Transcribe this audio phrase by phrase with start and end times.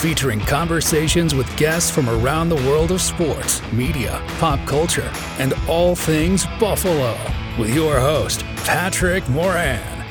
[0.00, 5.94] featuring conversations with guests from around the world of sports, media, pop culture, and all
[5.94, 7.14] things Buffalo.
[7.58, 10.06] With your host, Patrick Moran.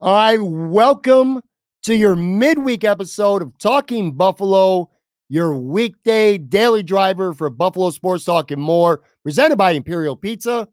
[0.00, 1.40] Right, welcome
[1.82, 4.88] to your midweek episode of Talking Buffalo,
[5.28, 10.68] your weekday daily driver for Buffalo Sports Talk and more, presented by Imperial Pizza.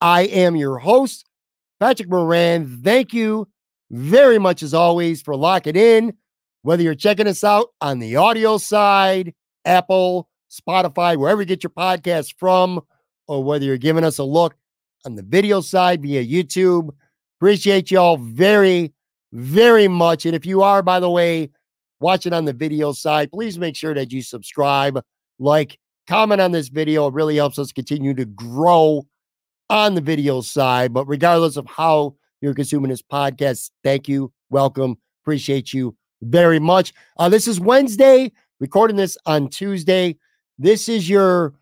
[0.00, 1.26] I am your host,
[1.80, 3.48] Patrick Moran, thank you
[3.90, 6.14] very much as always for locking in.
[6.62, 11.70] Whether you're checking us out on the audio side, Apple, Spotify, wherever you get your
[11.70, 12.80] podcast from,
[13.26, 14.54] or whether you're giving us a look
[15.06, 16.90] on the video side via YouTube.
[17.38, 18.92] Appreciate y'all very,
[19.32, 20.26] very much.
[20.26, 21.50] And if you are, by the way,
[22.00, 25.02] watching on the video side, please make sure that you subscribe,
[25.38, 27.06] like, comment on this video.
[27.06, 29.06] It really helps us continue to grow
[29.70, 30.92] on the video side.
[30.92, 36.92] But regardless of how you're consuming this podcast, thank you, welcome, appreciate you very much.
[37.18, 40.16] Uh, this is Wednesday, recording this on Tuesday.
[40.58, 41.54] This is your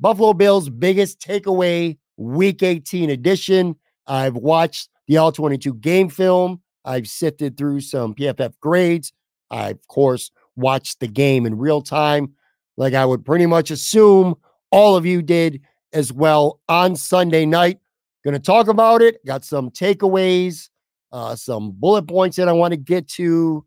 [0.00, 3.76] Buffalo Bills biggest takeaway week 18 edition.
[4.06, 6.60] I've watched the All 22 game film.
[6.84, 9.12] I've sifted through some PFF grades.
[9.50, 12.32] I, of course, watched the game in real time,
[12.76, 14.34] like I would pretty much assume
[14.70, 15.60] all of you did
[15.92, 17.78] as well on Sunday night.
[18.24, 19.24] Going to talk about it.
[19.26, 20.68] Got some takeaways,
[21.10, 23.64] uh, some bullet points that I want to get to.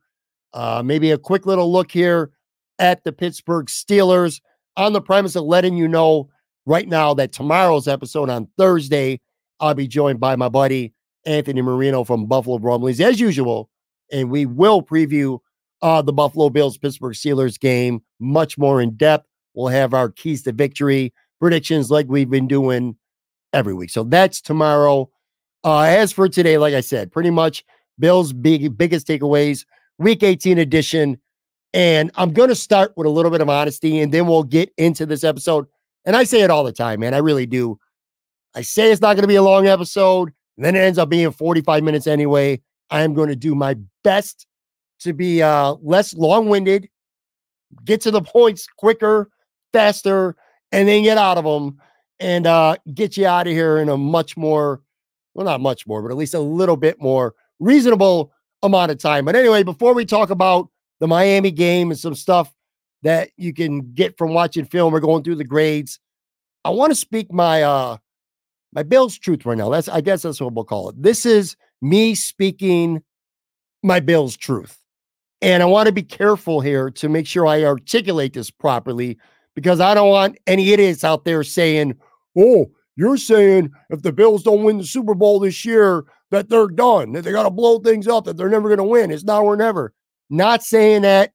[0.53, 2.31] Uh, maybe a quick little look here
[2.79, 4.39] at the Pittsburgh Steelers
[4.77, 6.29] on the premise of letting you know
[6.65, 9.19] right now that tomorrow's episode on Thursday,
[9.59, 10.93] I'll be joined by my buddy
[11.25, 13.69] Anthony Marino from Buffalo Rumblings as usual.
[14.11, 15.39] And we will preview
[15.81, 19.27] uh, the Buffalo Bills Pittsburgh Steelers game much more in depth.
[19.53, 22.95] We'll have our keys to victory predictions like we've been doing
[23.53, 23.89] every week.
[23.89, 25.09] So that's tomorrow.
[25.63, 27.65] Uh, as for today, like I said, pretty much
[27.99, 29.65] Bill's big biggest takeaways,
[29.97, 31.17] week 18 edition.
[31.73, 34.71] And I'm going to start with a little bit of honesty and then we'll get
[34.77, 35.65] into this episode.
[36.05, 37.13] And I say it all the time, man.
[37.13, 37.79] I really do.
[38.53, 41.31] I say it's not going to be a long episode, then it ends up being
[41.31, 42.61] 45 minutes anyway.
[42.89, 44.47] I am going to do my best
[44.99, 46.87] to be uh, less long winded,
[47.83, 49.29] get to the points quicker,
[49.73, 50.35] faster,
[50.71, 51.81] and then get out of them
[52.19, 54.81] and uh, get you out of here in a much more,
[55.33, 58.31] well, not much more, but at least a little bit more reasonable
[58.63, 59.25] amount of time.
[59.25, 62.53] But anyway, before we talk about the Miami game and some stuff
[63.03, 65.99] that you can get from watching film or going through the grades,
[66.63, 67.97] I want to speak my uh
[68.73, 69.69] my Bills truth right now.
[69.69, 71.01] That's I guess that's what we'll call it.
[71.01, 73.03] This is me speaking
[73.83, 74.77] my Bills truth.
[75.41, 79.17] And I want to be careful here to make sure I articulate this properly
[79.53, 81.95] because I don't want any idiots out there saying,
[82.37, 86.67] oh, you're saying if the Bills don't win the Super Bowl this year, that they're
[86.67, 89.11] done, that they got to blow things up, that they're never going to win.
[89.11, 89.93] It's now or never.
[90.29, 91.33] Not saying that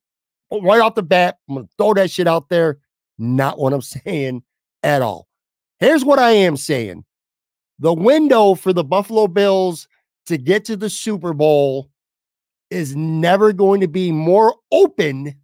[0.51, 1.39] right off the bat.
[1.49, 2.79] I'm going to throw that shit out there.
[3.19, 4.43] Not what I'm saying
[4.83, 5.29] at all.
[5.79, 7.05] Here's what I am saying
[7.79, 9.89] the window for the Buffalo Bills
[10.27, 11.91] to get to the Super Bowl
[12.71, 15.35] is never going to be more open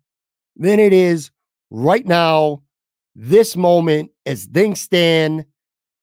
[0.57, 1.31] than it is
[1.71, 2.63] right now
[3.19, 5.47] this moment as things stand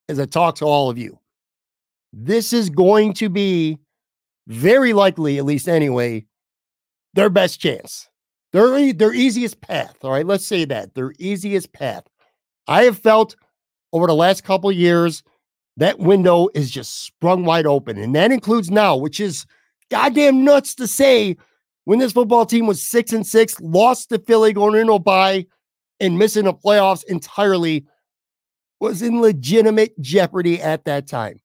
[0.10, 1.20] as I talk to all of you.
[2.12, 3.78] This is going to be
[4.48, 6.26] very likely, at least anyway,
[7.14, 8.10] their best chance.
[8.52, 9.96] Their, their easiest path.
[10.02, 12.04] All right, let's say that their easiest path.
[12.68, 13.36] I have felt
[13.94, 15.24] over the last couple years
[15.78, 19.46] that window is just sprung wide open, and that includes now, which is
[19.90, 21.38] goddamn nuts to say
[21.86, 25.46] when this football team was six and six, lost to Philly going into a bye
[26.00, 27.86] and missing the playoffs entirely,
[28.80, 31.40] was in legitimate jeopardy at that time.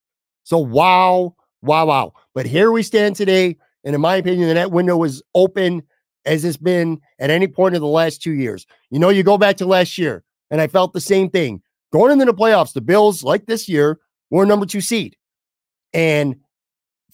[0.44, 2.12] So wow, wow, wow.
[2.34, 3.56] But here we stand today.
[3.84, 5.82] And in my opinion, the net window was open
[6.24, 8.66] as it's been at any point in the last two years.
[8.90, 11.62] You know, you go back to last year, and I felt the same thing.
[11.92, 13.98] Going into the playoffs, the Bills, like this year,
[14.30, 15.16] were number two seed.
[15.94, 16.36] And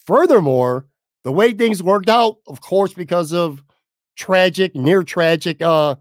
[0.06, 0.86] furthermore,
[1.22, 3.62] the way things worked out, of course, because of
[4.16, 5.96] tragic, near tragic uh,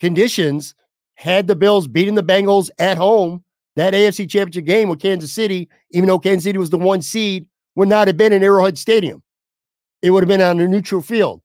[0.00, 0.74] conditions,
[1.14, 3.44] had the Bills beating the Bengals at home,
[3.76, 7.46] that AFC championship game with Kansas City, even though Kansas City was the one seed,
[7.76, 9.22] would not have been in Arrowhead Stadium.
[10.02, 11.42] It would have been on a neutral field.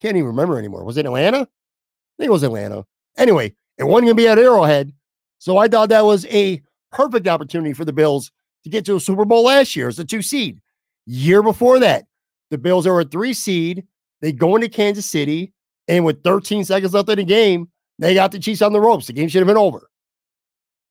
[0.00, 0.84] Can't even remember anymore.
[0.84, 1.40] Was it Atlanta?
[1.40, 2.86] I think it was Atlanta.
[3.16, 4.92] Anyway, it wasn't going to be at Arrowhead.
[5.38, 6.62] So I thought that was a
[6.92, 8.30] perfect opportunity for the Bills
[8.64, 10.60] to get to a Super Bowl last year as a two seed.
[11.06, 12.06] Year before that,
[12.50, 13.84] the Bills are a three seed.
[14.20, 15.52] They go into Kansas City,
[15.86, 17.68] and with 13 seconds left in the game,
[17.98, 19.06] they got the Chiefs on the ropes.
[19.06, 19.88] The game should have been over.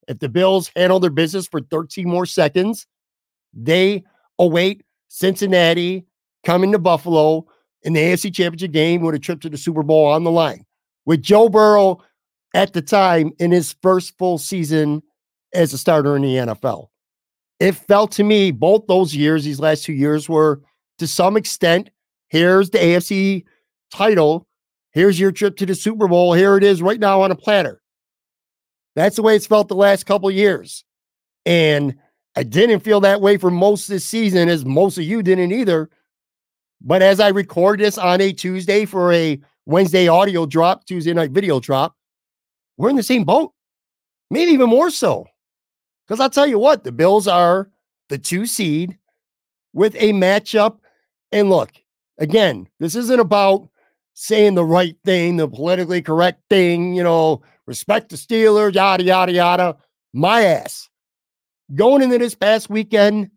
[0.08, 2.88] If the Bills handle their business for 13 more seconds,
[3.54, 4.04] they
[4.40, 6.06] await Cincinnati
[6.46, 7.46] coming to Buffalo
[7.84, 10.66] in the AFC Championship game with a trip to the Super Bowl on the line.
[11.06, 12.04] With Joe Burrow
[12.54, 15.04] at the time in his first full season
[15.54, 16.88] as a starter in the NFL.
[17.60, 20.62] It felt to me both those years, these last two years, were
[21.00, 21.90] to some extent,
[22.28, 23.46] here's the AFC
[23.92, 24.47] title.
[24.92, 26.34] Here's your trip to the Super Bowl.
[26.34, 27.82] Here it is right now on a platter.
[28.96, 30.84] That's the way it's felt the last couple years.
[31.46, 31.96] And
[32.36, 35.90] I didn't feel that way for most this season, as most of you didn't either.
[36.82, 41.32] But as I record this on a Tuesday for a Wednesday audio drop, Tuesday night
[41.32, 41.96] video drop,
[42.78, 43.54] we're in the same boat,
[44.30, 45.26] maybe even more so.
[46.08, 47.70] Because I'll tell you what, the Bills are
[48.10, 48.98] the two seed
[49.74, 50.80] with a matchup.
[51.32, 51.72] And look,
[52.18, 53.68] again, this isn't about
[54.20, 59.32] saying the right thing, the politically correct thing, you know, respect the Steelers, yada, yada,
[59.32, 59.78] yada.
[60.12, 60.90] My ass.
[61.76, 63.30] Going into this past weekend,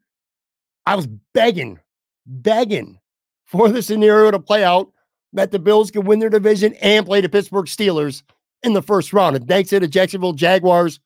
[0.87, 1.79] I was begging,
[2.25, 2.99] begging
[3.45, 4.91] for the scenario to play out
[5.35, 8.23] that the Bills could win their division and play the Pittsburgh Steelers
[8.63, 9.37] in the first round.
[9.37, 10.99] And thanks to the Jacksonville Jaguars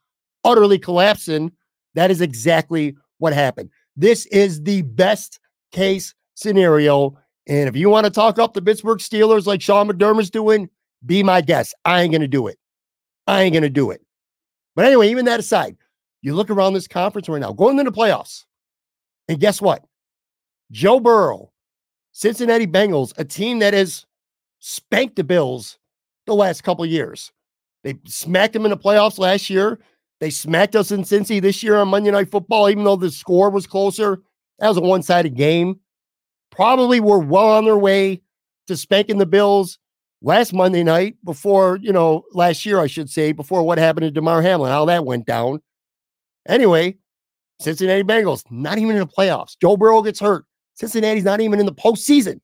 [0.45, 1.51] utterly collapsing,
[1.95, 3.71] that is exactly what happened.
[3.97, 5.41] This is the best
[5.73, 7.19] case scenario.
[7.47, 10.71] And if you want to talk up the Pittsburgh Steelers like Sean McDermott's doing,
[11.05, 11.75] be my guest.
[11.85, 12.59] I ain't going to do it.
[13.27, 14.01] I ain't going to do it.
[14.75, 15.77] But anyway, even that aside,
[16.23, 18.45] you look around this conference right now, going into the playoffs.
[19.29, 19.85] And guess what?
[20.71, 21.53] Joe Burrow,
[22.13, 24.07] Cincinnati Bengals, a team that has
[24.61, 25.79] spanked the Bills
[26.27, 27.31] the last couple years.
[27.83, 29.79] They smacked them in the playoffs last year.
[30.21, 33.51] They smacked us in Cincy this year on Monday Night Football, even though the score
[33.51, 34.23] was closer.
[34.59, 35.81] That was a one sided game.
[36.55, 38.23] Probably were well on their way
[38.67, 39.79] to spanking the Bills
[40.23, 44.11] last Monday night before, you know, last year, I should say, before what happened to
[44.11, 45.61] Damar Hamlin, how that went down.
[46.49, 46.97] Anyway,
[47.61, 49.57] Cincinnati Bengals, not even in the playoffs.
[49.61, 50.45] Joe Burrow gets hurt.
[50.75, 52.41] Cincinnati's not even in the postseason.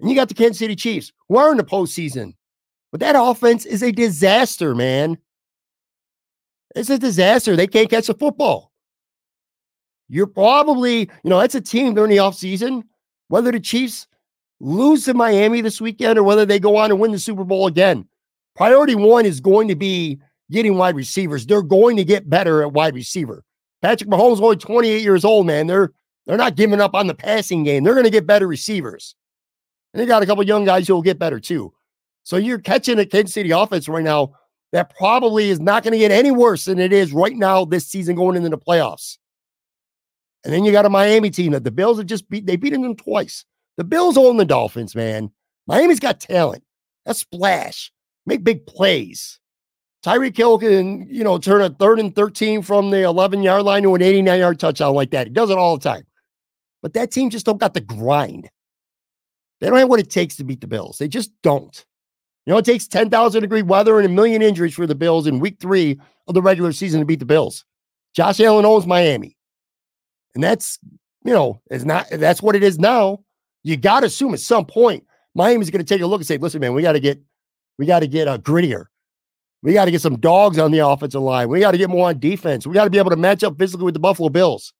[0.00, 2.34] And you got the Kansas City Chiefs, who are in the postseason.
[2.90, 5.16] But that offense is a disaster, man.
[6.74, 7.56] It's a disaster.
[7.56, 8.72] They can't catch the football.
[10.08, 12.82] You're probably, you know, that's a team during the offseason,
[13.32, 14.06] whether the Chiefs
[14.60, 17.66] lose to Miami this weekend or whether they go on and win the Super Bowl
[17.66, 18.06] again.
[18.54, 20.20] Priority one is going to be
[20.50, 21.46] getting wide receivers.
[21.46, 23.42] They're going to get better at wide receiver.
[23.80, 25.66] Patrick Mahomes is only 28 years old, man.
[25.66, 25.94] They're
[26.26, 27.84] they're not giving up on the passing game.
[27.84, 29.16] They're going to get better receivers.
[29.94, 31.72] And they got a couple young guys who will get better too.
[32.24, 34.34] So you're catching a Kansas City offense right now
[34.72, 37.88] that probably is not going to get any worse than it is right now this
[37.88, 39.16] season going into the playoffs.
[40.44, 42.46] And then you got a Miami team that the Bills have just beat.
[42.46, 43.44] They beaten them twice.
[43.76, 45.30] The Bills own the Dolphins, man.
[45.66, 46.64] Miami's got talent.
[47.06, 47.92] That splash,
[48.26, 49.38] make big plays.
[50.04, 53.84] Tyreek Hill can, you know, turn a third and 13 from the 11 yard line
[53.84, 55.28] to an 89 yard touchdown like that.
[55.28, 56.04] He does it all the time.
[56.82, 58.50] But that team just don't got the grind.
[59.60, 60.98] They don't have what it takes to beat the Bills.
[60.98, 61.84] They just don't.
[62.46, 65.38] You know, it takes 10,000 degree weather and a million injuries for the Bills in
[65.38, 67.64] week three of the regular season to beat the Bills.
[68.14, 69.36] Josh Allen owns Miami.
[70.34, 70.78] And that's,
[71.24, 73.24] you know, it's not, that's what it is now.
[73.62, 76.38] You got to assume at some point, Miami's going to take a look and say,
[76.38, 77.20] listen, man, we got to get,
[77.78, 78.86] we got to get a grittier.
[79.62, 81.48] We got to get some dogs on the offensive line.
[81.48, 82.66] We got to get more on defense.
[82.66, 84.72] We got to be able to match up physically with the Buffalo Bills.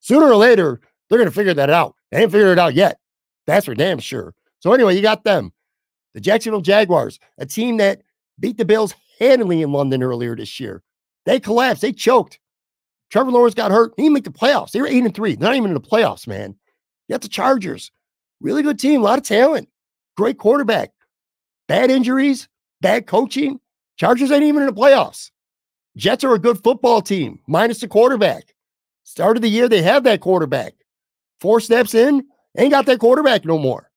[0.00, 1.96] Sooner or later, they're going to figure that out.
[2.10, 2.98] They ain't figured it out yet.
[3.46, 4.34] That's for damn sure.
[4.58, 5.52] So anyway, you got them.
[6.12, 8.02] The Jacksonville Jaguars, a team that
[8.38, 10.82] beat the Bills handily in London earlier this year.
[11.24, 11.82] They collapsed.
[11.82, 12.38] They choked.
[13.10, 13.92] Trevor Lawrence got hurt.
[13.96, 14.70] He didn't make the playoffs.
[14.70, 15.34] They were eight and three.
[15.34, 16.54] They're not even in the playoffs, man.
[17.08, 17.90] You got the Chargers,
[18.40, 19.68] Really good team, a lot of talent,
[20.16, 20.92] great quarterback.
[21.68, 22.48] Bad injuries,
[22.80, 23.60] bad coaching.
[23.96, 25.30] Chargers ain't even in the playoffs.
[25.96, 28.54] Jets are a good football team, minus the quarterback.
[29.04, 30.72] Start of the year, they have that quarterback.
[31.40, 32.24] Four steps in,
[32.56, 33.90] ain't got that quarterback no more.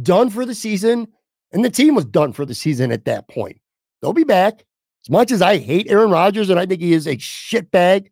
[0.00, 1.08] Done for the season,
[1.52, 3.60] and the team was done for the season at that point.
[4.00, 4.64] They'll be back.
[5.08, 8.10] As much as I hate Aaron Rodgers and I think he is a shitbag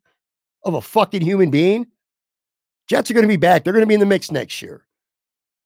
[0.64, 1.86] of a fucking human being,
[2.88, 3.64] Jets are going to be back.
[3.64, 4.86] They're going to be in the mix next year.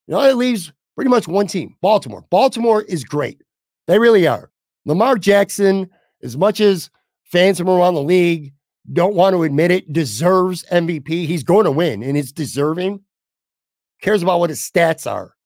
[0.09, 2.25] You know, it leaves pretty much one team Baltimore.
[2.31, 3.45] Baltimore is great.
[3.87, 4.51] They really are.
[4.87, 5.89] Lamar Jackson,
[6.21, 6.91] as much as
[7.23, 8.53] fans from around the league
[8.93, 11.27] don't want to admit it, deserves MVP.
[11.27, 13.05] He's going to win and he's deserving.
[14.03, 15.37] Cares about what his stats are.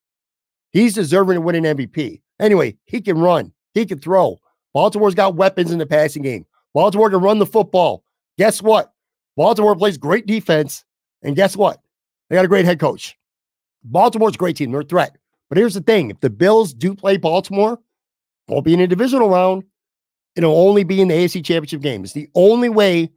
[0.72, 2.22] He's deserving to win an MVP.
[2.40, 4.40] Anyway, he can run, he can throw.
[4.74, 6.44] Baltimore's got weapons in the passing game.
[6.74, 8.04] Baltimore can run the football.
[8.36, 8.92] Guess what?
[9.36, 10.84] Baltimore plays great defense.
[11.22, 11.80] And guess what?
[12.28, 13.16] They got a great head coach.
[13.84, 14.72] Baltimore's a great team.
[14.72, 15.16] They're a threat.
[15.48, 17.78] But here's the thing if the Bills do play Baltimore,
[18.48, 19.64] won't be in a divisional round.
[20.36, 22.02] It'll only be in the AFC Championship game.
[22.02, 23.10] It's the only way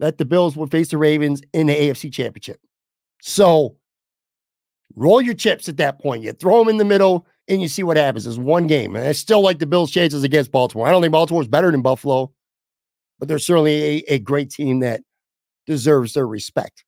[0.00, 2.60] that the Bills would face the Ravens in the AFC Championship.
[3.22, 3.76] So
[4.94, 6.22] roll your chips at that point.
[6.22, 8.26] You throw them in the middle and you see what happens.
[8.26, 8.94] It's one game.
[8.94, 10.86] And I still like the Bills' chances against Baltimore.
[10.86, 12.32] I don't think Baltimore's better than Buffalo,
[13.18, 15.00] but they're certainly a, a great team that
[15.66, 16.84] deserves their respect.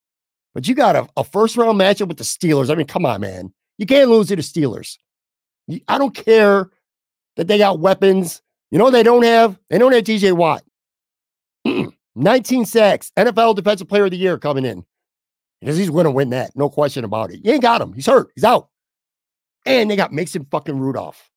[0.53, 2.69] But you got a, a first round matchup with the Steelers.
[2.69, 3.53] I mean, come on, man.
[3.77, 4.97] You can't lose to the Steelers.
[5.87, 6.69] I don't care
[7.37, 8.41] that they got weapons.
[8.69, 9.57] You know they don't have?
[9.69, 10.63] They don't have TJ Watt.
[12.15, 14.85] 19 sacks, NFL Defensive Player of the Year coming in.
[15.59, 16.55] Because he's going to win that.
[16.55, 17.41] No question about it.
[17.43, 17.93] You ain't got him.
[17.93, 18.31] He's hurt.
[18.35, 18.69] He's out.
[19.65, 21.29] And they got Mason fucking Rudolph.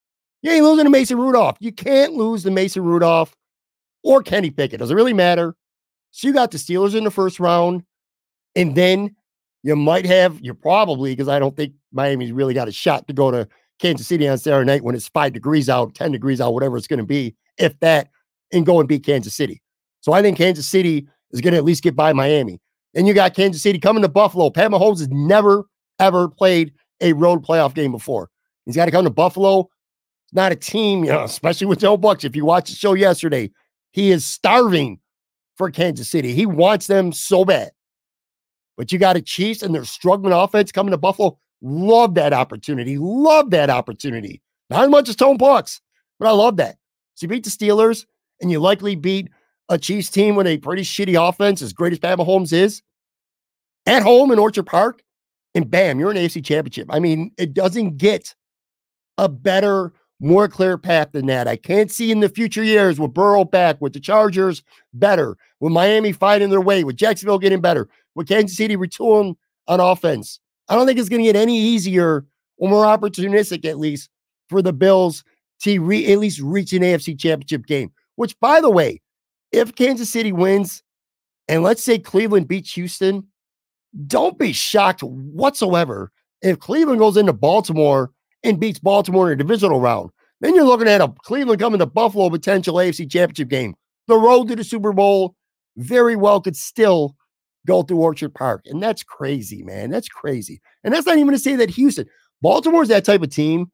[0.43, 1.57] You ain't losing to Mason Rudolph.
[1.61, 3.35] You can't lose to Mason Rudolph
[4.02, 4.81] or Kenny Pickett.
[4.81, 5.57] Doesn't really matter.
[6.11, 7.83] So you got the Steelers in the first round.
[8.54, 9.16] And then
[9.62, 13.14] you might have, you're probably, because I don't think Miami's really got a shot to
[13.14, 16.54] go to Kansas City on Saturday night when it's five degrees out, 10 degrees out,
[16.54, 18.09] whatever it's going to be, if that,
[18.52, 19.62] and go and beat Kansas City.
[20.02, 22.61] So I think Kansas City is going to at least get by Miami.
[22.93, 24.50] Then you got Kansas City coming to Buffalo.
[24.50, 25.64] Pat Mahomes has never,
[25.99, 26.73] ever played
[27.04, 28.30] a road playoff game before.
[28.66, 29.61] He's got to come to Buffalo.
[29.61, 32.25] It's not a team, you know, especially with Joe Bucks.
[32.25, 33.52] If you watched the show yesterday,
[33.92, 34.99] he is starving
[35.56, 36.34] for Kansas City.
[36.34, 37.70] He wants them so bad.
[38.76, 41.38] But you got a Chiefs and their struggling offense coming to Buffalo.
[41.62, 42.99] Love that opportunity.
[42.99, 44.42] Love that opportunity.
[44.70, 45.80] Not as much as Tone Bucks,
[46.18, 46.76] but I love that.
[47.14, 48.06] So you beat the Steelers
[48.40, 49.28] and you likely beat
[49.68, 52.82] a Chiefs team with a pretty shitty offense, as great as Pat Mahomes is,
[53.87, 55.03] at home in Orchard Park
[55.54, 56.88] and bam, you're an AFC championship.
[56.90, 58.34] I mean, it doesn't get
[59.18, 61.46] a better, more clear path than that.
[61.46, 65.73] I can't see in the future years with Burrow back, with the Chargers better, with
[65.73, 69.37] Miami fighting their way, with Jacksonville getting better, with Kansas City retooling
[69.68, 70.40] on offense.
[70.68, 72.25] I don't think it's going to get any easier
[72.56, 74.08] or more opportunistic, at least,
[74.49, 75.25] for the Bills
[75.62, 77.92] to re- at least reach an AFC championship game.
[78.16, 79.00] Which, by the way,
[79.52, 80.82] if Kansas City wins,
[81.49, 83.26] and let's say Cleveland beats Houston,
[84.07, 86.11] don't be shocked whatsoever
[86.43, 88.11] if Cleveland goes into Baltimore
[88.43, 90.11] and beats Baltimore in a divisional round.
[90.41, 93.75] Then you're looking at a Cleveland coming to Buffalo potential AFC championship game.
[94.09, 95.37] The road to the Super Bowl
[95.77, 97.17] very well could still
[97.67, 98.63] go through Orchard Park.
[98.67, 99.91] And that's crazy, man.
[99.91, 100.61] That's crazy.
[100.83, 102.07] And that's not even to say that Houston,
[102.43, 103.71] Baltimore's that type of team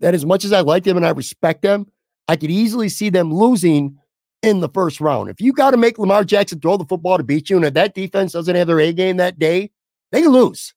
[0.00, 1.86] that as much as I like them and I respect them,
[2.26, 3.96] I could easily see them losing
[4.42, 5.30] in the first round.
[5.30, 7.74] If you got to make Lamar Jackson throw the football to beat you, and if
[7.74, 9.70] that defense doesn't have their A game that day,
[10.12, 10.74] they lose.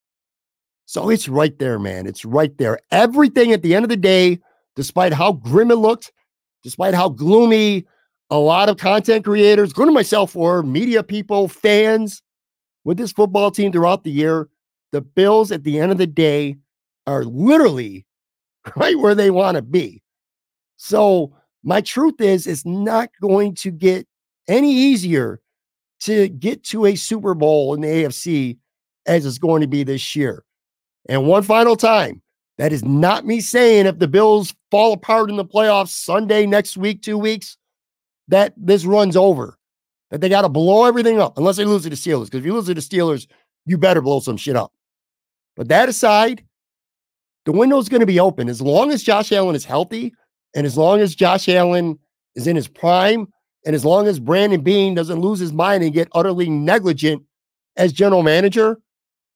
[0.86, 2.06] So it's right there, man.
[2.06, 2.80] It's right there.
[2.92, 4.40] Everything at the end of the day,
[4.76, 6.12] despite how grim it looked,
[6.64, 7.86] despite how gloomy
[8.30, 12.22] a lot of content creators, including myself, or media people, fans
[12.84, 14.50] with this football team throughout the year,
[14.92, 16.56] the Bills at the end of the day
[17.08, 18.06] are literally
[18.76, 20.02] right where they want to be.
[20.78, 24.08] So my truth is, it's not going to get
[24.48, 25.42] any easier
[26.02, 28.58] to get to a Super Bowl in the AFC
[29.06, 30.44] as it's going to be this year.
[31.10, 32.22] And one final time,
[32.58, 36.78] that is not me saying if the Bills fall apart in the playoffs Sunday next
[36.78, 37.58] week, two weeks,
[38.28, 39.58] that this runs over,
[40.10, 42.26] that they got to blow everything up unless they lose to the Steelers.
[42.26, 43.28] Because if you lose to the Steelers,
[43.66, 44.72] you better blow some shit up.
[45.56, 46.44] But that aside,
[47.46, 50.14] the window is going to be open as long as Josh Allen is healthy
[50.54, 51.98] and as long as Josh Allen
[52.36, 53.28] is in his prime,
[53.66, 57.24] and as long as Brandon Beane doesn't lose his mind and get utterly negligent
[57.78, 58.80] as general manager,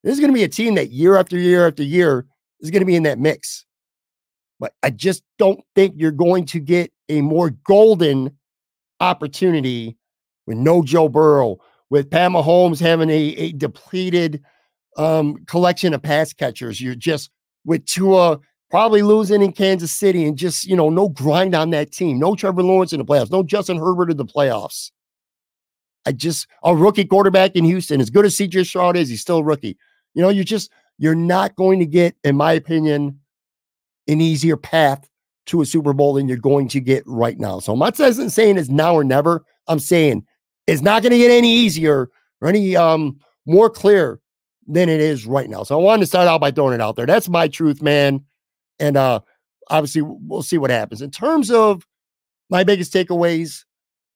[0.03, 2.25] this is going to be a team that year after year after year
[2.59, 3.65] is going to be in that mix.
[4.59, 8.37] But I just don't think you're going to get a more golden
[8.99, 9.97] opportunity
[10.47, 11.57] with no Joe Burrow,
[11.89, 14.43] with Pat Mahomes having a, a depleted
[14.97, 16.79] um, collection of pass catchers.
[16.79, 17.29] You're just
[17.65, 21.91] with Tua probably losing in Kansas City and just, you know, no grind on that
[21.91, 22.19] team.
[22.19, 23.31] No Trevor Lawrence in the playoffs.
[23.31, 24.91] No Justin Herbert in the playoffs.
[26.05, 29.39] I just, a rookie quarterback in Houston, as good as CJ Stroud is, he's still
[29.39, 29.77] a rookie.
[30.13, 33.19] You know, you're just, you're not going to get, in my opinion,
[34.07, 35.09] an easier path
[35.47, 37.59] to a Super Bowl than you're going to get right now.
[37.59, 39.45] So I'm not saying it's now or never.
[39.67, 40.25] I'm saying
[40.67, 42.09] it's not going to get any easier
[42.41, 44.19] or any um more clear
[44.67, 45.63] than it is right now.
[45.63, 47.05] So I wanted to start out by throwing it out there.
[47.05, 48.23] That's my truth, man.
[48.79, 49.21] And uh
[49.69, 51.01] obviously we'll see what happens.
[51.01, 51.85] In terms of
[52.49, 53.63] my biggest takeaways,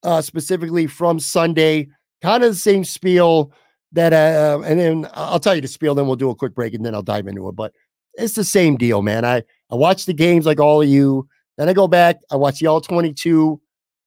[0.03, 1.89] uh specifically from Sunday,
[2.21, 3.51] kind of the same spiel
[3.91, 6.73] that uh and then I'll tell you the spiel, then we'll do a quick break
[6.73, 7.55] and then I'll dive into it.
[7.55, 7.73] But
[8.13, 9.25] it's the same deal, man.
[9.25, 11.27] I I watch the games like all of you.
[11.57, 13.59] Then I go back, I watch the all 22,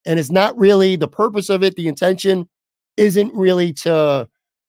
[0.07, 1.77] and it's not really the purpose of it.
[1.77, 2.49] The intention
[2.97, 4.29] isn't really to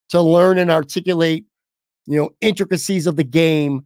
[0.09, 1.45] to learn and articulate,
[2.05, 3.85] you know, intricacies of the game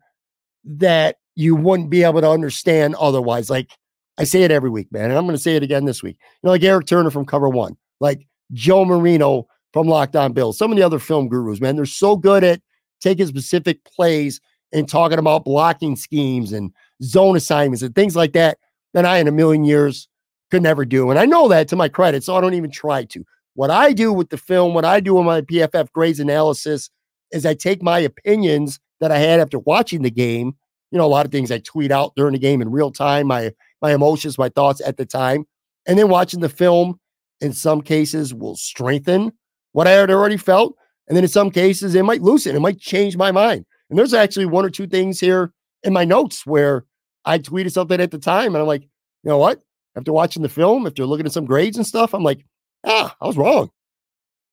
[0.66, 3.48] that you wouldn't be able to understand otherwise.
[3.48, 3.70] Like
[4.18, 6.18] I say it every week, man, and I'm going to say it again this week.
[6.20, 10.58] You know, like Eric Turner from Cover One, like Joe Marino from Locked On Bills,
[10.58, 12.60] some of the other film gurus, man, they're so good at
[13.02, 14.42] taking specific plays
[14.74, 18.58] and talking about blocking schemes and zone assignments and things like that
[18.96, 20.10] that I, in a million years,
[20.50, 21.12] could never do.
[21.12, 23.24] And I know that to my credit, so I don't even try to.
[23.54, 26.90] What I do with the film, what I do in my PFF grades analysis
[27.32, 30.56] is I take my opinions that I had after watching the game.
[30.92, 33.28] You know, a lot of things I tweet out during the game in real time,
[33.28, 35.46] my my emotions, my thoughts at the time,
[35.86, 37.00] and then watching the film
[37.42, 39.32] in some cases will strengthen
[39.74, 40.76] what I had already felt.
[41.08, 43.66] And then in some cases, it might loosen, it might change my mind.
[43.90, 45.54] And there's actually one or two things here
[45.84, 46.86] in my notes where
[47.26, 49.62] I tweeted something at the time and I'm like, you know what?
[49.96, 52.46] After watching the film, after looking at some grades and stuff, I'm like,
[52.86, 53.70] ah, I was wrong.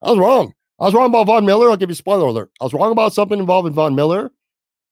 [0.03, 0.55] I was wrong.
[0.81, 1.71] I was wrong about Von Miller.
[1.71, 2.51] I'll give you a spoiler alert.
[2.61, 4.31] I was wrong about something involving Von Miller.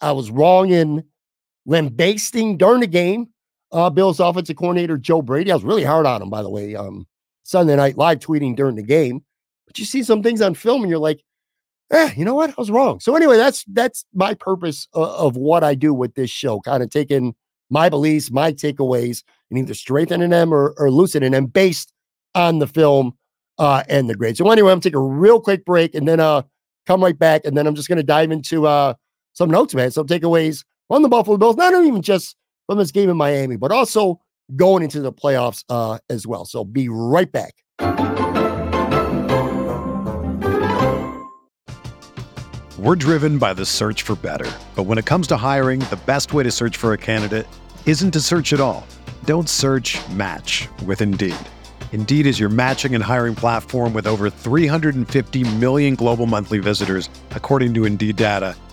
[0.00, 1.04] I was wrong in
[1.66, 3.28] lambasting during the game
[3.72, 5.50] uh, Bill's offensive coordinator, Joe Brady.
[5.50, 7.06] I was really hard on him, by the way, um,
[7.42, 9.24] Sunday night live tweeting during the game.
[9.66, 11.22] But you see some things on film and you're like,
[11.90, 12.50] eh, you know what?
[12.50, 13.00] I was wrong.
[13.00, 16.82] So anyway, that's that's my purpose of, of what I do with this show, kind
[16.82, 17.34] of taking
[17.70, 21.92] my beliefs, my takeaways, and either strengthening them or, or loosening them based
[22.34, 23.14] on the film
[23.58, 24.36] uh, and the grade.
[24.36, 26.42] So anyway, I'm taking a real quick break and then uh
[26.86, 28.94] come right back, and then I'm just gonna dive into uh
[29.32, 33.10] some notes, man, some takeaways from the Buffalo Bills, not even just from this game
[33.10, 34.20] in Miami, but also
[34.56, 36.44] going into the playoffs uh as well.
[36.44, 37.54] So be right back.
[42.78, 44.50] We're driven by the search for better.
[44.74, 47.46] But when it comes to hiring, the best way to search for a candidate
[47.86, 48.84] isn't to search at all.
[49.24, 51.36] Don't search match with Indeed.
[51.92, 57.74] Indeed is your matching and hiring platform with over 350 million global monthly visitors, according
[57.74, 58.56] to Indeed data,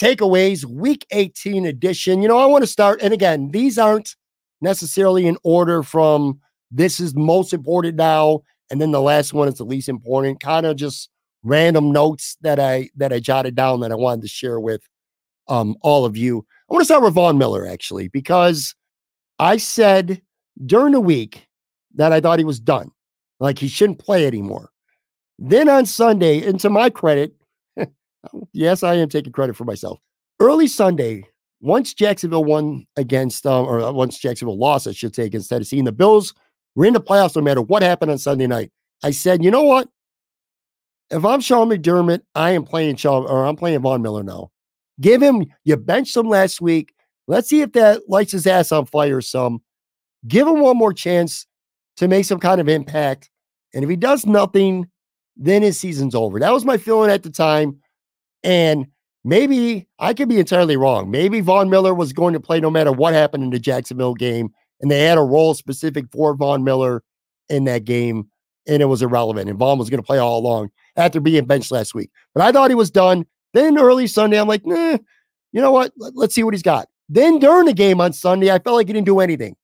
[0.00, 2.22] takeaways, week 18 edition.
[2.22, 4.16] You know, I want to start, and again, these aren't
[4.60, 9.54] necessarily in order from this is most important now, and then the last one is
[9.54, 10.40] the least important.
[10.40, 11.10] Kind of just
[11.42, 14.82] random notes that I that I jotted down that I wanted to share with
[15.48, 16.46] um all of you.
[16.70, 18.74] I want to start with Von Miller actually, because
[19.38, 20.22] I said
[20.64, 21.48] during the week
[21.96, 22.90] that I thought he was done,
[23.40, 24.70] like he shouldn't play anymore.
[25.38, 27.34] Then on Sunday, and to my credit,
[28.52, 29.98] yes, I am taking credit for myself.
[30.40, 31.24] Early Sunday,
[31.60, 35.78] once Jacksonville won against, um, or uh, once Jacksonville lost, I should say, against Tennessee,
[35.78, 36.34] and the Bills
[36.74, 38.70] were in the playoffs no matter what happened on Sunday night.
[39.02, 39.88] I said, you know what?
[41.10, 44.50] If I'm Sean McDermott, I am playing Sean, or I'm playing Von Miller now.
[45.00, 46.92] Give him, you benched him last week.
[47.26, 49.62] Let's see if that lights his ass on fire some.
[50.28, 51.46] Give him one more chance
[51.96, 53.30] to make some kind of impact.
[53.74, 54.88] And if he does nothing,
[55.36, 56.38] then his season's over.
[56.38, 57.80] That was my feeling at the time.
[58.42, 58.86] And
[59.24, 61.10] maybe I could be entirely wrong.
[61.10, 64.50] Maybe Von Miller was going to play no matter what happened in the Jacksonville game,
[64.80, 67.02] and they had a role specific for Von Miller
[67.48, 68.28] in that game,
[68.66, 69.50] and it was irrelevant.
[69.50, 72.10] And Von was going to play all along after being benched last week.
[72.34, 73.26] But I thought he was done.
[73.52, 74.98] Then early Sunday, I'm like, nah,
[75.52, 75.92] you know what?
[75.96, 76.88] Let's see what he's got.
[77.08, 79.56] Then during the game on Sunday, I felt like he didn't do anything.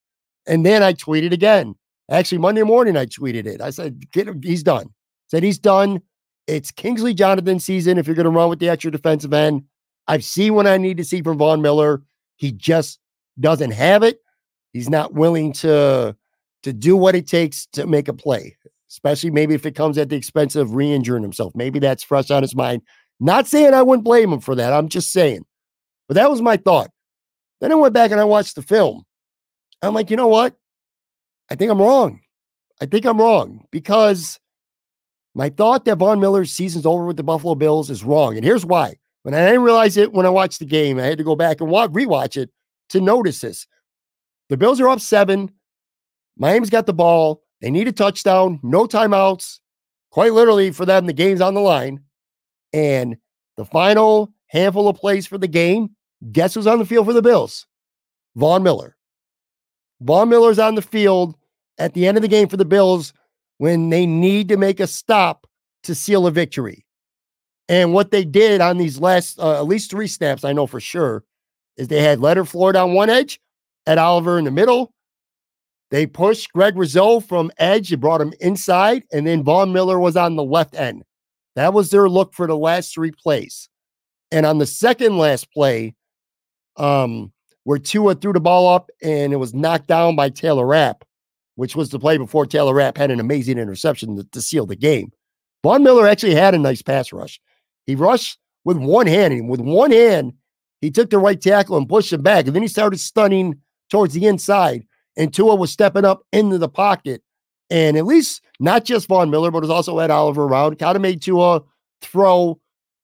[0.47, 1.75] And then I tweeted again.
[2.11, 3.61] Actually, Monday morning, I tweeted it.
[3.61, 4.03] I said,
[4.43, 4.93] he's done.
[5.29, 6.01] Said he's done.
[6.47, 9.65] It's Kingsley Jonathan season if you're going to run with the extra defensive end.
[10.07, 12.03] I've seen what I need to see from Von Miller.
[12.37, 13.01] He just
[13.41, 14.21] doesn't have it.
[14.73, 16.17] He's not willing to
[16.63, 18.57] to do what it takes to make a play,
[18.91, 21.53] especially maybe if it comes at the expense of re-injuring himself.
[21.55, 22.83] Maybe that's fresh on his mind.
[23.21, 24.73] Not saying I wouldn't blame him for that.
[24.73, 25.45] I'm just saying.
[26.09, 26.91] But that was my thought.
[27.61, 29.05] Then I went back and I watched the film.
[29.81, 30.55] I'm like, you know what?
[31.51, 32.21] I think I'm wrong.
[32.81, 34.39] I think I'm wrong because
[35.37, 38.37] my thought that Von Miller's season's over with the Buffalo Bills is wrong.
[38.37, 38.95] And here's why.
[39.23, 41.61] When I didn't realize it when I watched the game, I had to go back
[41.61, 42.49] and watch, rewatch it
[42.89, 43.67] to notice this.
[44.49, 45.53] The Bills are up seven.
[46.39, 47.43] Miami's got the ball.
[47.61, 49.61] They need a touchdown, no timeouts.
[50.11, 52.01] Quite literally, for them, the game's on the line.
[52.73, 53.19] And
[53.59, 55.91] the final handful of plays for the game,
[56.33, 57.67] guess who's on the field for the Bills?
[58.37, 58.97] Von Miller.
[60.01, 61.37] Von Miller's on the field
[61.77, 63.13] at the end of the game for the Bills
[63.59, 65.47] when they need to make a stop
[65.85, 66.85] to seal a victory.
[67.69, 70.81] And what they did on these last, uh, at least three snaps, I know for
[70.81, 71.25] sure,
[71.77, 73.41] is they had Leonard Floyd on one edge,
[73.87, 74.93] Ed Oliver in the middle.
[75.91, 80.17] They pushed Greg Rousseau from edge and brought him inside, and then Von Miller was
[80.17, 81.05] on the left end.
[81.55, 83.69] That was their look for the last three plays.
[84.31, 85.95] And on the second last play,
[86.77, 87.33] um,
[87.65, 91.05] where Tua threw the ball up and it was knocked down by Taylor Rapp,
[91.57, 94.77] which was the play before Taylor Rapp had an amazing interception to, to seal the
[94.77, 95.13] game.
[95.63, 97.41] Von Miller actually had a nice pass rush.
[97.87, 100.33] He rushed with one hand, and with one hand,
[100.81, 102.47] he took the right tackle and pushed him back.
[102.47, 104.85] And then he started stunning towards the inside.
[105.17, 107.23] And Tua was stepping up into the pocket.
[107.71, 110.79] And at least not just Von Miller, but it was also Ed Oliver around.
[110.79, 111.63] Kind of made Tua
[112.03, 112.61] throw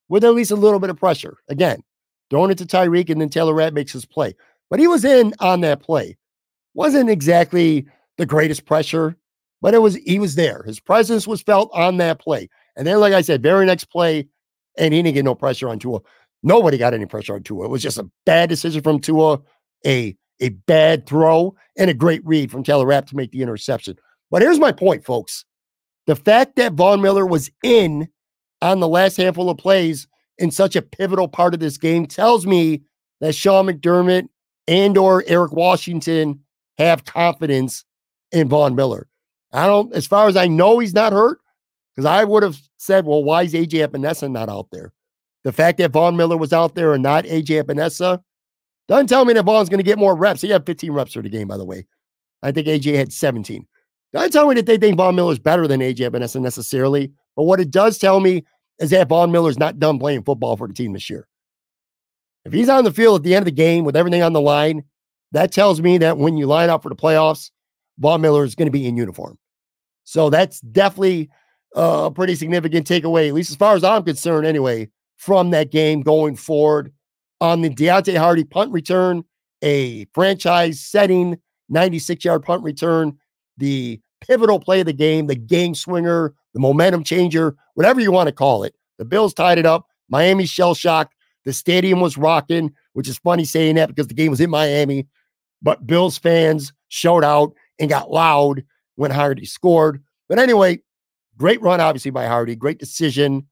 [0.09, 1.39] with at least a little bit of pressure.
[1.49, 1.83] Again,
[2.31, 4.35] throwing it to Tyreek, and then Taylor Rapp makes his play.
[4.69, 6.17] But he was in on that play.
[6.75, 7.87] Wasn't exactly
[8.19, 9.17] the greatest pressure,
[9.61, 10.63] but it was he was there.
[10.65, 12.49] His presence was felt on that play.
[12.77, 14.29] And then, like I said, very next play,
[14.79, 16.01] and he didn't get no pressure on Tua.
[16.43, 17.67] Nobody got any pressure on Tua.
[17.67, 19.41] It was just a bad decision from Tua,
[19.87, 23.97] a a bad throw, and a great read from Taylor Rapp to make the interception.
[24.31, 25.45] But here's my point, folks.
[26.07, 28.09] The fact that Von Miller was in
[28.61, 32.47] on the last handful of plays in such a pivotal part of this game tells
[32.47, 32.83] me
[33.21, 34.29] that Sean McDermott
[34.67, 36.41] and or Eric Washington
[36.79, 37.85] have confidence
[38.33, 39.07] in Von Miller.
[39.53, 41.39] I don't, as far as I know, he's not hurt
[41.95, 44.93] because I would have said, well, why is AJ Epenesa not out there?
[45.45, 48.23] The fact that Von Miller was out there and not AJ Epenesa
[48.89, 50.41] doesn't tell me that Von's going to get more reps.
[50.41, 51.87] He had 15 reps for the game, by the way.
[52.43, 53.67] I think AJ had 17.
[54.13, 57.13] Doesn't tell me that they think Von Miller's better than AJ Epenesa necessarily.
[57.37, 58.45] But what it does tell me
[58.79, 61.27] is that Von Miller's not done playing football for the team this year.
[62.45, 64.41] If he's on the field at the end of the game with everything on the
[64.41, 64.85] line,
[65.31, 67.51] that tells me that when you line up for the playoffs,
[67.99, 69.39] Von Miller is going to be in uniform.
[70.05, 71.31] So that's definitely
[71.75, 76.03] a pretty significant takeaway, at least as far as I'm concerned, anyway, from that game
[76.03, 76.93] going forward.
[77.41, 79.25] On the Deonte Harty punt return,
[79.63, 83.19] a franchise setting 96 yard punt return,
[83.57, 88.29] the pivotal play of the game, the game swinger, the momentum changer, whatever you want
[88.29, 88.75] to call it.
[88.99, 89.87] The Bills tied it up.
[90.09, 91.15] Miami shell shocked.
[91.45, 95.09] The stadium was rocking, which is funny saying that because the game was in Miami.
[95.61, 98.63] But Bills fans showed out and got loud
[98.95, 100.03] when Harty scored.
[100.29, 100.79] But anyway,
[101.37, 102.55] great run, obviously, by Harty.
[102.55, 103.49] Great decision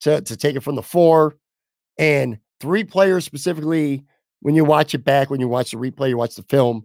[0.00, 1.36] to, to take it from the four.
[1.96, 4.04] And three players specifically,
[4.40, 6.84] when you watch it back, when you watch the replay, you watch the film,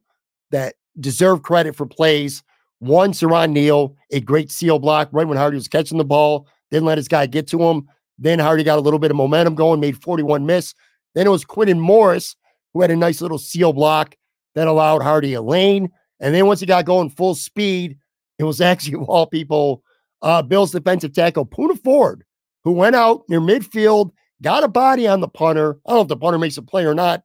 [0.51, 2.43] that deserve credit for plays.
[2.77, 6.85] One, Siran Neal, a great seal block right when Harty was catching the ball, didn't
[6.85, 7.87] let his guy get to him.
[8.19, 10.75] Then Harty got a little bit of momentum going, made 41 miss.
[11.15, 12.35] Then it was Quintin Morris
[12.73, 14.15] who had a nice little seal block
[14.53, 15.89] that allowed Harty a lane.
[16.19, 17.97] And then once he got going full speed,
[18.37, 19.83] it was actually all people,
[20.21, 22.23] uh, Bill's defensive tackle, Poona Ford,
[22.63, 25.77] who went out near midfield, got a body on the punter.
[25.85, 27.23] I don't know if the punter makes a play or not,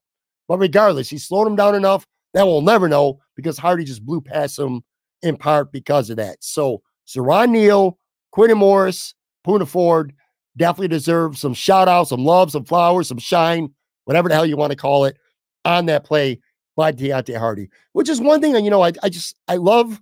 [0.49, 4.21] but regardless, he slowed him down enough that we'll never know because Harty just blew
[4.21, 4.83] past him
[5.23, 6.37] in part because of that.
[6.41, 7.99] So Siran Neal,
[8.33, 9.15] Quintin Morris,
[9.47, 10.13] Poona Ford
[10.57, 13.73] definitely deserve some shout outs, some love, some flowers, some shine,
[14.05, 15.17] whatever the hell you want to call it,
[15.65, 16.41] on that play
[16.77, 20.01] by Deonte Harty, which is one thing, you know, I, I just, I love,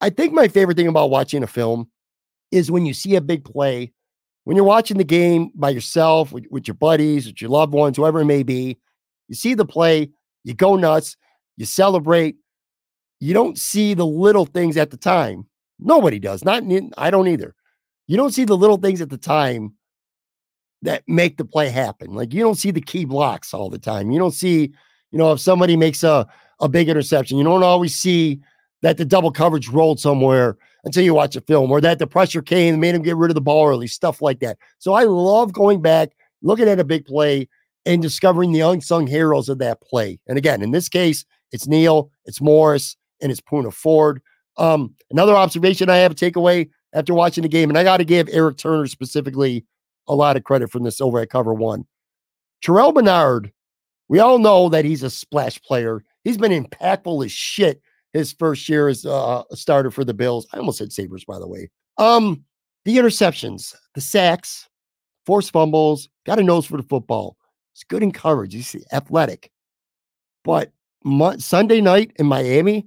[0.00, 1.90] I think my favorite thing about watching a film
[2.50, 3.92] is when you see a big play,
[4.44, 7.96] when you're watching the game by yourself, with, with your buddies, with your loved ones,
[7.96, 8.78] whoever it may be,
[9.28, 10.10] you see the play,
[10.44, 11.16] you go nuts,
[11.56, 12.36] you celebrate,
[13.20, 15.46] you don't see the little things at the time.
[15.78, 16.44] Nobody does.
[16.44, 16.62] Not
[16.96, 17.54] I don't either.
[18.06, 19.74] You don't see the little things at the time
[20.82, 22.14] that make the play happen.
[22.14, 24.10] Like you don't see the key blocks all the time.
[24.10, 24.72] You don't see,
[25.16, 26.28] you know, if somebody makes a
[26.60, 28.38] a big interception, you don't always see
[28.82, 32.42] that the double coverage rolled somewhere until you watch a film or that the pressure
[32.42, 34.58] came and made him get rid of the ball early, stuff like that.
[34.78, 36.10] So I love going back,
[36.42, 37.48] looking at a big play
[37.86, 40.18] and discovering the unsung heroes of that play.
[40.26, 44.20] And again, in this case, it's Neal, it's Morris, and it's Poona Ford.
[44.58, 48.04] Um, another observation I have a takeaway after watching the game, and I got to
[48.04, 49.64] give Eric Turner specifically
[50.08, 51.86] a lot of credit from this over at cover one.
[52.62, 53.52] Terrel Bernard,
[54.08, 56.04] we all know that he's a splash player.
[56.24, 57.80] He's been impactful as shit
[58.12, 60.46] his first year as uh, a starter for the Bills.
[60.52, 61.70] I almost said Sabres, by the way.
[61.98, 62.44] Um,
[62.84, 64.68] the interceptions, the sacks,
[65.24, 67.36] forced fumbles, got a nose for the football.
[67.74, 68.54] He's good in coverage.
[68.54, 69.50] He's athletic.
[70.44, 70.72] But
[71.04, 72.86] Mo- Sunday night in Miami,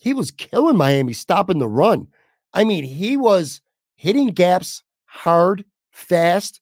[0.00, 2.08] he was killing Miami, stopping the run.
[2.52, 3.60] I mean, he was
[3.94, 6.60] hitting gaps hard, fast,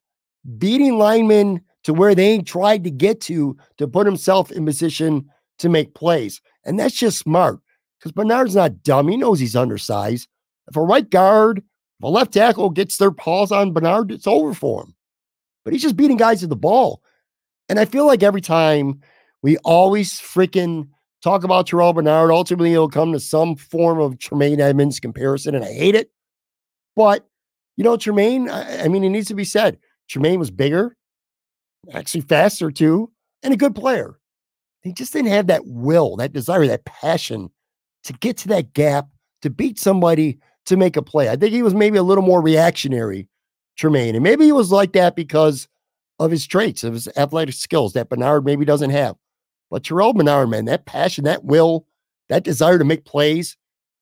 [0.58, 5.26] beating linemen to where they tried to get to to put himself in position
[5.58, 6.38] to make plays.
[6.66, 7.60] And that's just smart
[7.98, 9.08] because Bernard's not dumb.
[9.08, 10.28] He knows he's undersized.
[10.68, 14.52] If a right guard, if a left tackle gets their paws on Bernard, it's over
[14.52, 14.94] for him.
[15.64, 17.00] But he's just beating guys to the ball.
[17.70, 19.00] And I feel like every time
[19.40, 20.90] we always freaking
[21.22, 22.30] talk about Terrel Bernard.
[22.30, 26.10] Ultimately, it'll come to some form of Tremaine Edmunds comparison, and I hate it.
[26.96, 27.26] But,
[27.78, 29.78] you know, Tremaine, I, I mean, it needs to be said.
[30.06, 30.97] Tremaine was bigger,
[31.92, 33.10] actually faster too,
[33.42, 34.18] and a good player.
[34.82, 37.50] He just didn't have that will, that desire, that passion
[38.04, 39.08] to get to that gap,
[39.42, 41.28] to beat somebody, to make a play.
[41.28, 43.28] I think he was maybe a little more reactionary,
[43.76, 44.14] Tremaine.
[44.14, 45.68] And maybe he was like that because
[46.18, 49.16] of his traits, of his athletic skills that Bernard maybe doesn't have.
[49.70, 51.86] But Terrel Bernard, man, that passion, that will,
[52.28, 53.56] that desire to make plays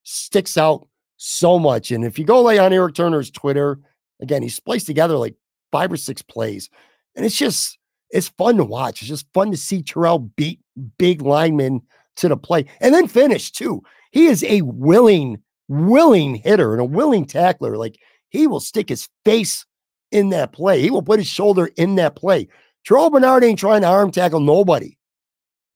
[0.04, 0.86] sticks out
[1.16, 1.90] so much.
[1.90, 3.78] And if you go lay on Eric Turner's Twitter,
[4.20, 5.34] again, he's spliced together like
[5.72, 6.70] five or six plays.
[7.16, 7.78] And it's just,
[8.10, 9.00] it's fun to watch.
[9.00, 10.60] It's just fun to see Terrel beat
[10.98, 11.82] big linemen
[12.16, 13.82] to the play and then finish too.
[14.12, 17.76] He is a willing, willing hitter and a willing tackler.
[17.76, 17.98] Like
[18.28, 19.66] he will stick his face
[20.12, 20.80] in that play.
[20.80, 22.48] He will put his shoulder in that play.
[22.86, 24.96] Terrel Bernard ain't trying to arm tackle nobody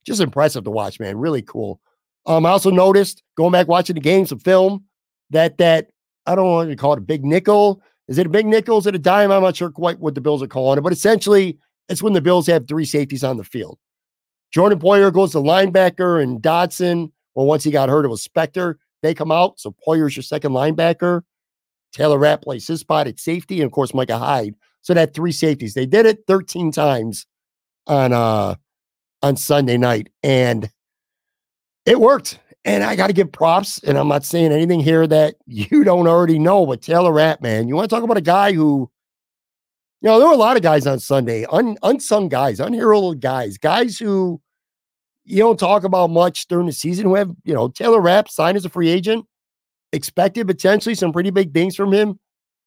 [0.05, 1.17] just impressive to watch, man.
[1.17, 1.79] Really cool.
[2.25, 4.85] Um, I also noticed going back watching the game, some film
[5.31, 5.89] that that
[6.25, 7.81] I don't want to call it a big nickel.
[8.07, 8.77] Is it a big nickel?
[8.77, 9.31] Is it a dime?
[9.31, 11.57] I'm not sure quite what the Bills are calling it, but essentially
[11.89, 13.77] it's when the Bills have three safeties on the field.
[14.51, 17.11] Jordan Poyer goes to linebacker and Dodson.
[17.35, 18.75] Well, once he got hurt, it was Spector.
[19.01, 19.59] They come out.
[19.59, 21.21] So Poyer's your second linebacker.
[21.93, 24.55] Taylor Rapp plays his spot at safety, and of course, Micah Hyde.
[24.81, 25.73] So that three safeties.
[25.73, 27.25] They did it 13 times
[27.87, 28.55] on uh
[29.21, 30.69] on Sunday night, and
[31.85, 32.39] it worked.
[32.63, 33.79] And I got to give props.
[33.83, 37.67] And I'm not saying anything here that you don't already know, but Taylor Rapp, man,
[37.67, 38.89] you want to talk about a guy who,
[40.01, 43.57] you know, there were a lot of guys on Sunday, un, unsung guys, unheralded guys,
[43.57, 44.41] guys who
[45.23, 48.57] you don't talk about much during the season who have, you know, Taylor Rapp signed
[48.57, 49.25] as a free agent,
[49.93, 52.19] expected potentially some pretty big things from him.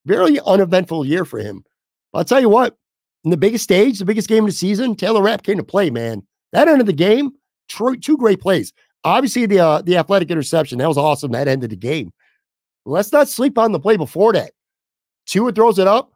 [0.06, 1.64] Very uneventful year for him.
[2.12, 2.76] But I'll tell you what,
[3.24, 5.90] in the biggest stage, the biggest game of the season, Taylor Rapp came to play,
[5.90, 6.22] man.
[6.52, 7.32] That end of the game,
[7.68, 8.72] two great plays.
[9.04, 11.32] Obviously, the uh, the athletic interception that was awesome.
[11.32, 12.12] That ended the game.
[12.86, 14.52] Let's not sleep on the play before that.
[15.26, 16.12] Tua throws it up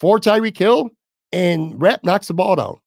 [0.00, 0.90] for Tyreek Hill,
[1.32, 2.78] and Rapp knocks the ball down.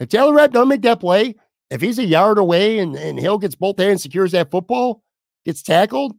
[0.00, 1.34] If Taylor Rapp doesn't make that play,
[1.70, 5.02] if he's a yard away and, and Hill gets both hands, secures that football,
[5.44, 6.16] gets tackled,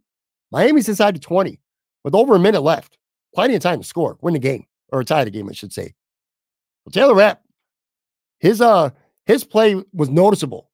[0.51, 1.59] Miami's inside the 20
[2.03, 2.97] with over a minute left.
[3.33, 4.65] Plenty of time to score, win the game.
[4.89, 5.93] or tie the game, I should say.
[6.85, 7.41] Well, Taylor Rapp,
[8.39, 8.89] his uh
[9.25, 10.69] his play was noticeable.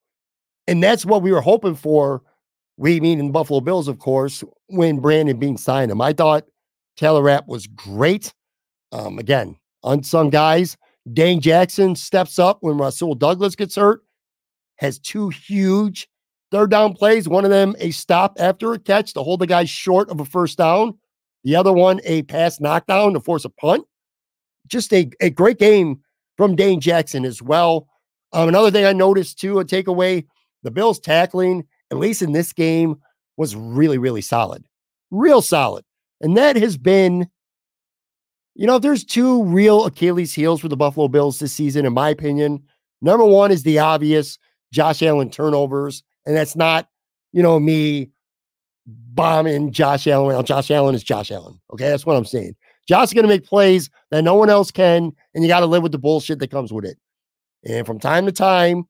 [0.67, 2.21] And that's what we were hoping for.
[2.77, 6.01] We mean in the Buffalo Bills, of course, when Brandon Beane signed him.
[6.01, 6.45] I thought
[6.95, 8.33] Taylor Rapp was great.
[8.91, 10.77] Um, again, unsung guys.
[11.13, 14.01] Dane Jackson steps up when Rasul Douglas gets hurt,
[14.75, 16.07] has two huge
[16.51, 17.27] third down plays.
[17.27, 20.25] One of them a stop after a catch to hold the guy short of a
[20.25, 20.97] first down.
[21.43, 23.85] The other one a pass knockdown to force a punt.
[24.67, 26.01] Just a, a great game
[26.35, 27.87] from Dane Jackson as well.
[28.33, 30.25] Um, another thing I noticed too, a takeaway,
[30.67, 32.97] the Bills tackling, at least in this game,
[33.37, 34.65] was really, really solid.
[35.11, 35.85] Real solid.
[36.19, 37.29] And that has been,
[38.53, 42.09] you know, there's two real Achilles heels for the Buffalo Bills this season, in my
[42.09, 42.61] opinion.
[43.01, 44.37] Number one is the obvious
[44.73, 46.03] Josh Allen turnovers.
[46.25, 46.89] And that's not,
[47.31, 48.09] you know, me
[48.85, 50.27] bombing Josh Allen.
[50.27, 51.57] Well, Josh Allen is Josh Allen.
[51.71, 51.87] Okay.
[51.87, 52.57] That's what I'm saying.
[52.89, 55.65] Josh is going to make plays that no one else can, and you got to
[55.65, 56.97] live with the bullshit that comes with it.
[57.63, 58.85] And from time to time,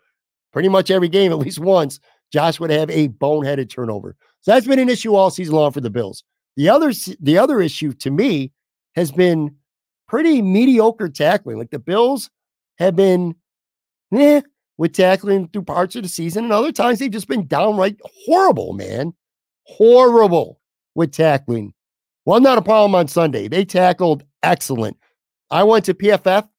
[0.58, 2.00] pretty much every game, at least once,
[2.34, 4.16] Josh would have a boneheaded turnover.
[4.42, 6.24] So that's been an issue all season long for the Bills.
[6.56, 8.52] The other, the other issue to me
[8.96, 9.56] has been
[10.08, 11.60] pretty mediocre tackling.
[11.60, 12.32] Like the Bills
[12.80, 13.36] have been
[14.12, 14.42] eh,
[14.80, 18.74] with tackling through parts of the season, and other times they've just been downright horrible,
[18.74, 19.14] man.
[19.66, 20.60] Horrible
[20.96, 21.72] with tackling.
[22.26, 23.48] Well, not a problem on Sunday.
[23.48, 24.98] They tackled excellent.
[25.52, 26.50] I went to PFF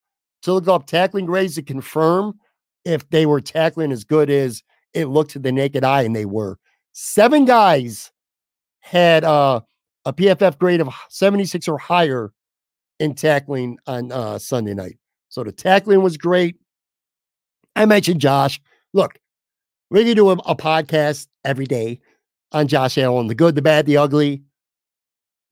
[0.43, 2.39] to look up tackling grades to confirm
[2.89, 4.63] if they were tackling as good as
[4.95, 6.59] it looked to the naked eye, and they were.
[6.93, 8.11] Seven guys
[8.81, 9.61] had uh,
[10.07, 12.33] a PFF grade of 76 or higher
[12.99, 14.97] in tackling on uh, Sunday night.
[15.29, 16.57] So the tackling was great.
[17.77, 18.59] I mentioned Josh.
[18.95, 19.19] Look,
[19.91, 22.01] we can do a, a podcast every day
[22.53, 24.43] on Josh Allen, the good, the bad, the ugly,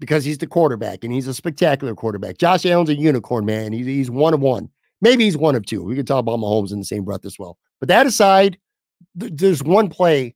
[0.01, 2.39] because he's the quarterback and he's a spectacular quarterback.
[2.39, 3.75] Josh Allen's a unicorn, man.
[3.75, 4.71] He's, he's one of one.
[5.01, 5.83] Maybe he's one of two.
[5.83, 7.59] We can talk about Mahomes in the same breath as well.
[7.81, 8.59] But that aside,
[9.19, 10.35] th- there's one play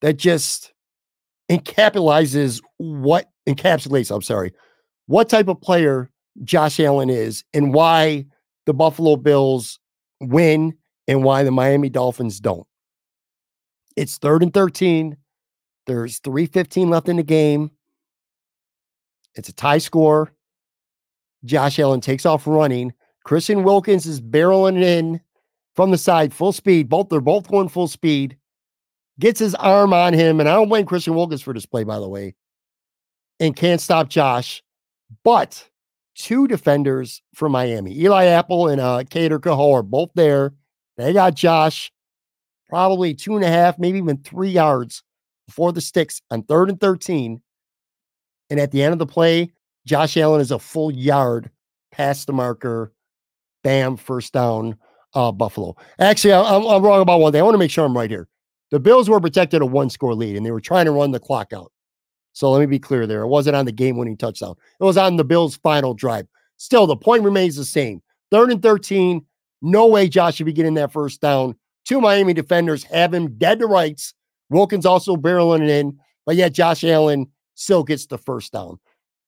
[0.00, 0.72] that just
[1.50, 4.52] encapsulates what encapsulates, I'm sorry,
[5.06, 6.10] what type of player
[6.44, 8.26] Josh Allen is and why
[8.66, 9.78] the Buffalo Bills
[10.20, 10.74] win
[11.08, 12.66] and why the Miami Dolphins don't.
[13.96, 15.16] It's third and 13.
[15.86, 17.72] There's 315 left in the game.
[19.34, 20.32] It's a tie score.
[21.44, 22.92] Josh Allen takes off running.
[23.24, 25.20] Christian Wilkins is barreling in
[25.76, 26.88] from the side, full speed.
[26.88, 28.36] Both they're both going full speed.
[29.18, 31.98] Gets his arm on him, and I don't blame Christian Wilkins for this play, by
[31.98, 32.34] the way,
[33.38, 34.62] and can't stop Josh.
[35.24, 35.68] But
[36.14, 40.54] two defenders from Miami, Eli Apple and uh, Kader Kohou, are both there.
[40.96, 41.92] They got Josh
[42.70, 45.02] probably two and a half, maybe even three yards
[45.46, 47.42] before the sticks on third and 13.
[48.48, 49.52] And at the end of the play,
[49.86, 51.50] Josh Allen is a full yard
[51.90, 52.92] past the marker.
[53.62, 54.76] Bam, first down,
[55.14, 55.76] uh, Buffalo.
[55.98, 57.40] Actually, I, I'm, I'm wrong about one thing.
[57.40, 58.28] I want to make sure I'm right here.
[58.70, 61.20] The Bills were protected a one score lead and they were trying to run the
[61.20, 61.72] clock out.
[62.32, 63.22] So let me be clear there.
[63.22, 66.26] It wasn't on the game winning touchdown, it was on the Bills' final drive.
[66.56, 68.02] Still, the point remains the same.
[68.30, 69.24] Third and 13,
[69.62, 71.56] no way Josh should be getting that first down.
[71.84, 74.14] Two Miami defenders have him dead to rights.
[74.50, 78.78] Wilkins also barreling it in, but yet Josh Allen still gets the first down.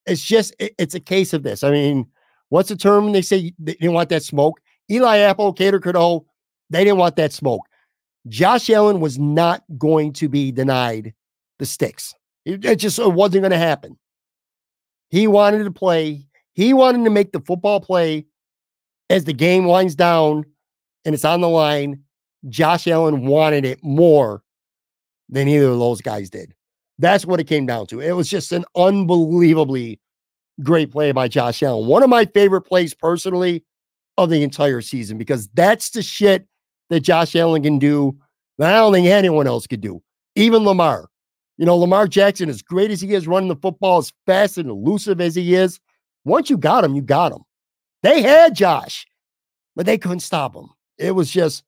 [0.05, 1.63] It's just, it, it's a case of this.
[1.63, 2.07] I mean,
[2.53, 4.61] what's the term they say they didn't want that smoke?
[4.91, 6.23] Eli Apple, Kader Kohou,
[6.69, 7.61] they didn't want that smoke.
[8.27, 11.15] Josh Allen was not going to be denied
[11.57, 12.13] the sticks.
[12.45, 13.97] It, it just it wasn't going to happen.
[15.09, 16.27] He wanted to play.
[16.53, 18.27] He wanted to make the football play
[19.09, 20.45] as the game winds down
[21.05, 22.03] and it's on the line,
[22.49, 24.43] Josh Allen wanted it more
[25.27, 26.53] than either of those guys did.
[26.99, 27.99] That's what it came down to.
[27.99, 29.99] It was just an unbelievably
[30.61, 31.87] great play by Josh Allen.
[31.87, 33.63] One of my favorite plays personally
[34.17, 36.47] of the entire season because that's the shit
[36.89, 38.15] that Josh Allen can do
[38.57, 40.01] that I don't think anyone else could do.
[40.35, 41.09] Even Lamar.
[41.57, 44.69] You know, Lamar Jackson, as great as he is running the football, as fast and
[44.69, 45.79] elusive as he is,
[46.25, 47.43] once you got him, you got him.
[48.01, 49.05] They had Josh,
[49.75, 50.69] but they couldn't stop him.
[50.97, 51.63] It was just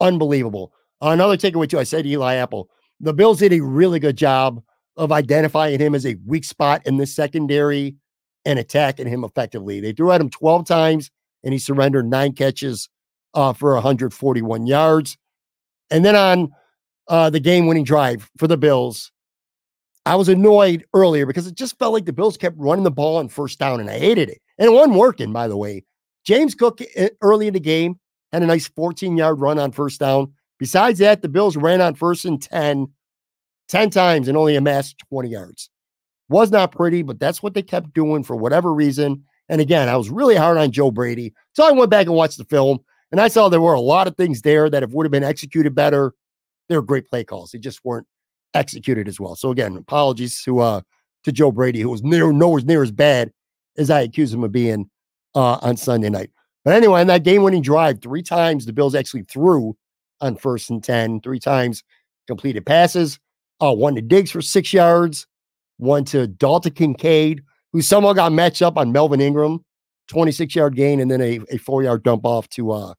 [0.00, 0.72] unbelievable.
[1.00, 2.70] Another takeaway, too, I said Eli Apple.
[3.00, 4.62] The Bills did a really good job
[4.96, 7.94] of identifying him as a weak spot in the secondary
[8.46, 9.80] and attacking him effectively.
[9.80, 11.10] They threw at him 12 times
[11.44, 12.88] and he surrendered nine catches
[13.34, 15.18] uh, for 141 yards.
[15.90, 16.52] And then on
[17.08, 19.12] uh, the game winning drive for the Bills,
[20.06, 23.16] I was annoyed earlier because it just felt like the Bills kept running the ball
[23.16, 24.38] on first down and I hated it.
[24.58, 25.84] And it wasn't working, by the way.
[26.24, 27.98] James Cook eh, early in the game
[28.32, 30.32] had a nice 14 yard run on first down.
[30.58, 32.86] Besides that, the Bills ran on first and 10,
[33.68, 35.68] 10 times and only amassed 20 yards.
[36.28, 39.24] Was not pretty, but that's what they kept doing for whatever reason.
[39.48, 41.32] And again, I was really hard on Joe Brady.
[41.52, 42.80] So I went back and watched the film
[43.12, 45.22] and I saw there were a lot of things there that if would have been
[45.22, 46.14] executed better,
[46.68, 47.52] they were great play calls.
[47.52, 48.06] They just weren't
[48.54, 49.36] executed as well.
[49.36, 50.80] So again, apologies to uh
[51.24, 53.32] to Joe Brady, who was near nowhere near as bad
[53.76, 54.90] as I accused him of being
[55.36, 56.30] uh on Sunday night.
[56.64, 59.76] But anyway, in that game-winning drive, three times the Bills actually threw
[60.20, 61.84] on first and ten, three times
[62.26, 63.20] completed passes.
[63.60, 65.26] Uh, one to Diggs for six yards,
[65.78, 69.64] one to Dalton Kincaid, who somehow got matched up on Melvin Ingram,
[70.08, 72.94] 26 yard gain, and then a, a four yard dump off to uh,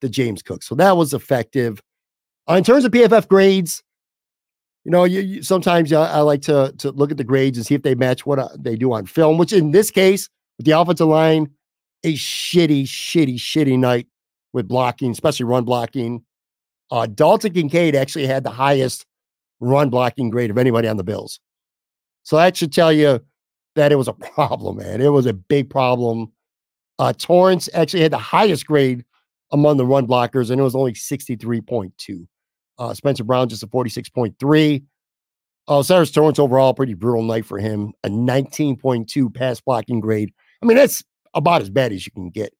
[0.00, 0.62] the James Cook.
[0.62, 1.80] So that was effective.
[2.48, 3.82] Uh, in terms of PFF grades,
[4.84, 7.66] you know, you, you sometimes uh, I like to to look at the grades and
[7.66, 9.36] see if they match what uh, they do on film.
[9.36, 11.50] Which in this case, with the offensive line,
[12.04, 14.06] a shitty, shitty, shitty night
[14.52, 16.24] with blocking, especially run blocking.
[16.90, 19.04] Uh, Dalton Kincaid actually had the highest
[19.60, 21.38] run blocking grade of anybody on the Bills.
[22.28, 23.24] So that should tell you
[23.74, 25.00] that it was a problem, man.
[25.00, 26.30] It was a big problem.
[26.98, 29.02] Uh, Torrence actually had the highest grade
[29.50, 32.26] among the run blockers, and it was only 63.2.
[32.78, 34.84] Uh, Spencer Brown just a 46.3.
[35.68, 37.94] Uh, Cyrus Torrence overall, pretty brutal night for him.
[38.04, 40.30] A 19.2 pass blocking grade.
[40.62, 41.02] I mean, that's
[41.32, 42.52] about as bad as you can get.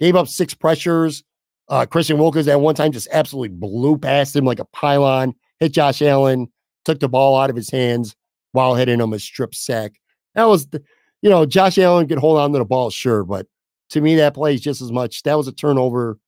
[0.00, 1.24] Gave up six pressures.
[1.70, 5.72] Uh, Christian Wilkins at one time just absolutely blew past him like a pylon, hit
[5.72, 6.48] Josh Allen,
[6.84, 8.14] took the ball out of his hands
[8.54, 9.92] while hitting him a strip sack.
[10.34, 10.82] That was, the,
[11.22, 13.46] you know, Josh Allen could hold on to the ball, sure, but
[13.90, 15.22] to me, that plays just as much.
[15.24, 16.18] That was a turnover.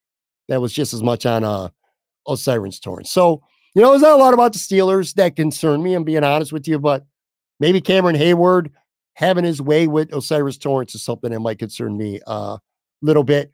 [0.49, 1.68] That was just as much on uh,
[2.27, 3.11] O'Cyrus Torrence.
[3.11, 3.43] So,
[3.74, 5.95] you know, there's not a lot about the Steelers that concern me.
[5.95, 7.05] I'm being honest with you, but
[7.61, 8.70] maybe Cameron Heyward
[9.14, 12.59] having his way with O'Cyrus Torrence is something that might concern me a uh,
[13.03, 13.53] little bit.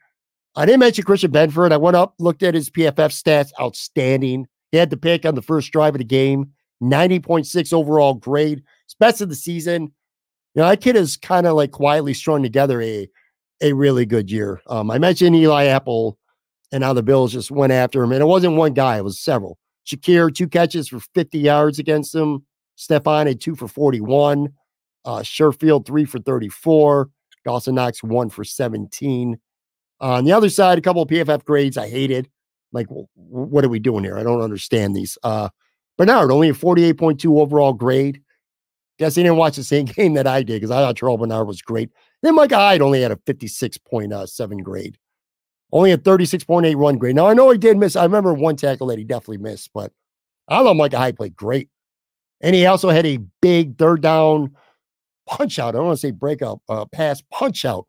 [0.55, 1.73] I didn't mention Christian Benford.
[1.73, 4.47] I went up, looked at his PFF stats, outstanding.
[4.71, 6.53] He had the pick on the first drive of the game,
[6.83, 8.63] 90.6 overall grade.
[8.85, 9.93] It's best of the season.
[10.55, 13.09] You know, that kid is kind of like quietly strung together a
[13.63, 14.61] a really good year.
[14.67, 16.19] Um, I mentioned Eli Apple
[16.73, 18.13] and how the Bills just went after him.
[18.13, 19.59] And it wasn't one guy, it was several.
[19.87, 22.45] Shakir, two catches for 50 yards against him.
[22.77, 24.53] Stefon had two for 41.
[25.05, 27.11] Uh, Sherfield, three for 34.
[27.45, 29.39] Dawson Knox, one for 17.
[30.01, 32.29] Uh, on the other side, a couple of PFF grades I hated.
[32.73, 34.17] Like, what are we doing here?
[34.17, 35.19] I don't understand these.
[35.23, 35.51] Uh,
[35.99, 38.23] Bernard, only a 48.2 overall grade.
[38.99, 41.47] Guess he didn't watch the same game that I did because I thought Terrel Bernard
[41.47, 41.91] was great.
[42.23, 44.99] Then Micah Hyde only had a 56.7 grade,
[45.73, 47.17] only a 36.8 run grade.
[47.17, 47.97] Now, I know he did miss.
[47.97, 49.93] I remember one tackle that he definitely missed, but
[50.49, 51.69] I thought Micah Hyde played great.
[52.41, 54.57] And he also had a big third down
[55.27, 55.75] punch out.
[55.75, 57.87] I don't want to say breakout, uh, pass punch out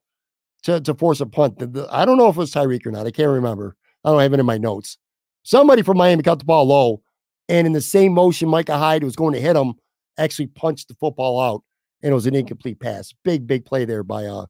[0.64, 1.60] to, to force a punt.
[1.60, 3.08] The, the, I don't know if it was Tyreek or not.
[3.08, 3.76] I can't remember.
[4.04, 4.98] I don't have it in my notes.
[5.44, 7.02] Somebody from Miami cut the ball low,
[7.50, 9.74] and in the same motion, Micah Hyde was going to hit him,
[10.18, 11.64] actually punched the football out,
[12.02, 13.14] and it was an incomplete pass.
[13.24, 14.46] Big, big play there by uh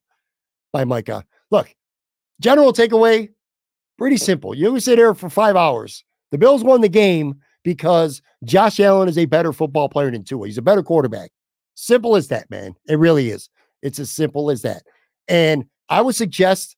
[0.72, 1.24] by Micah.
[1.52, 1.74] Look,
[2.40, 3.30] general takeaway,
[3.98, 4.56] pretty simple.
[4.56, 6.04] You sit here for five hours.
[6.32, 10.48] The Bills won the game because Josh Allen is a better football player than Tua.
[10.48, 11.32] He's a better quarterback.
[11.76, 12.74] Simple as that, man.
[12.88, 13.50] It really is.
[13.82, 14.84] It's as simple as that.
[15.28, 16.76] And I would suggest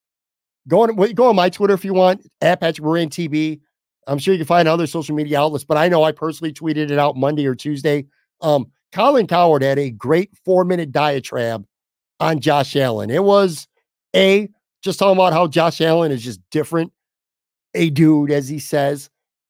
[0.67, 3.59] going go on my Twitter if you want at Patrick Moran TV.
[4.07, 6.91] I'm sure you can find other social media outlets, but I know I personally tweeted
[6.91, 8.05] it out Monday or Tuesday.
[8.41, 11.65] Um, Colin Cowherd had a great four minute diatribe
[12.19, 13.09] on Josh Allen.
[13.09, 13.67] It was
[14.15, 14.49] a
[14.83, 16.93] just talking about how Josh Allen is just different,
[17.73, 19.09] a dude, as he says,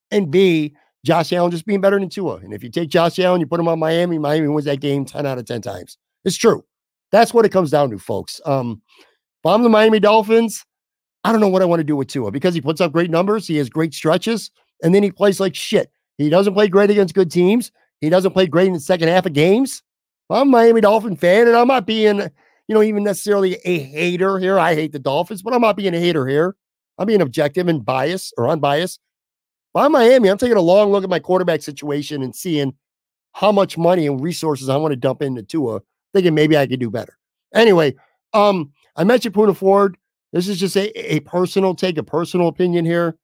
[0.10, 0.74] and B,
[1.06, 2.38] Josh Allen just being better than Tua.
[2.38, 5.06] And if you take Josh Allen, you put him on Miami, Miami wins that game
[5.06, 5.98] 10 out of 10 times.
[6.24, 6.64] It's true.
[7.12, 8.42] That's what it comes down to, folks.
[8.46, 10.66] Um, if I'm the Miami Dolphins,
[11.26, 13.10] I don't know what I want to do with Tua because he puts up great
[13.10, 14.52] numbers, he has great stretches,
[14.84, 15.92] and then he plays like shit.
[16.20, 17.72] He doesn't play great against good teams.
[18.00, 19.82] He doesn't play great in the second half of games.
[20.30, 24.38] I'm a Miami Dolphin fan, and I'm not being, you know, even necessarily a hater
[24.38, 24.60] here.
[24.60, 26.56] I hate the Dolphins, but I'm not being a hater here.
[27.00, 29.00] I'm being objective and biased or unbiased.
[29.74, 32.76] If I'm Miami, I'm taking a long look at my quarterback situation and seeing
[33.32, 35.82] how much money and resources I want to dump into Tua,
[36.14, 37.18] thinking maybe I could do better.
[37.56, 37.96] Anyway,
[38.34, 39.98] um, I mentioned Poona Ford.
[40.36, 43.18] This is just a, a personal take, a personal opinion here.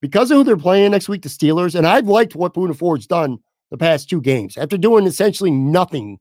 [0.00, 3.08] Because of who they're playing next week, the Steelers, and I've liked what Poona Ford's
[3.08, 3.38] done
[3.72, 6.18] the past two games after doing essentially nothing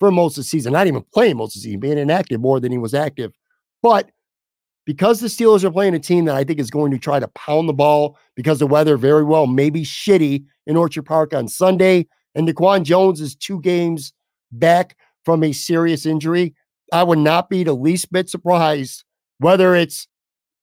[0.00, 2.58] for most of the season, not even playing most of the season, being inactive more
[2.58, 3.32] than he was active.
[3.80, 4.10] But
[4.86, 7.28] because the Steelers are playing a team that I think is going to try to
[7.28, 11.46] pound the ball because the weather very well may be shitty in Orchard Park on
[11.46, 14.12] Sunday, and DaQuan Jones is two games
[14.50, 16.56] back from a serious injury,
[16.92, 19.04] I would not be the least bit surprised
[19.42, 20.06] whether it's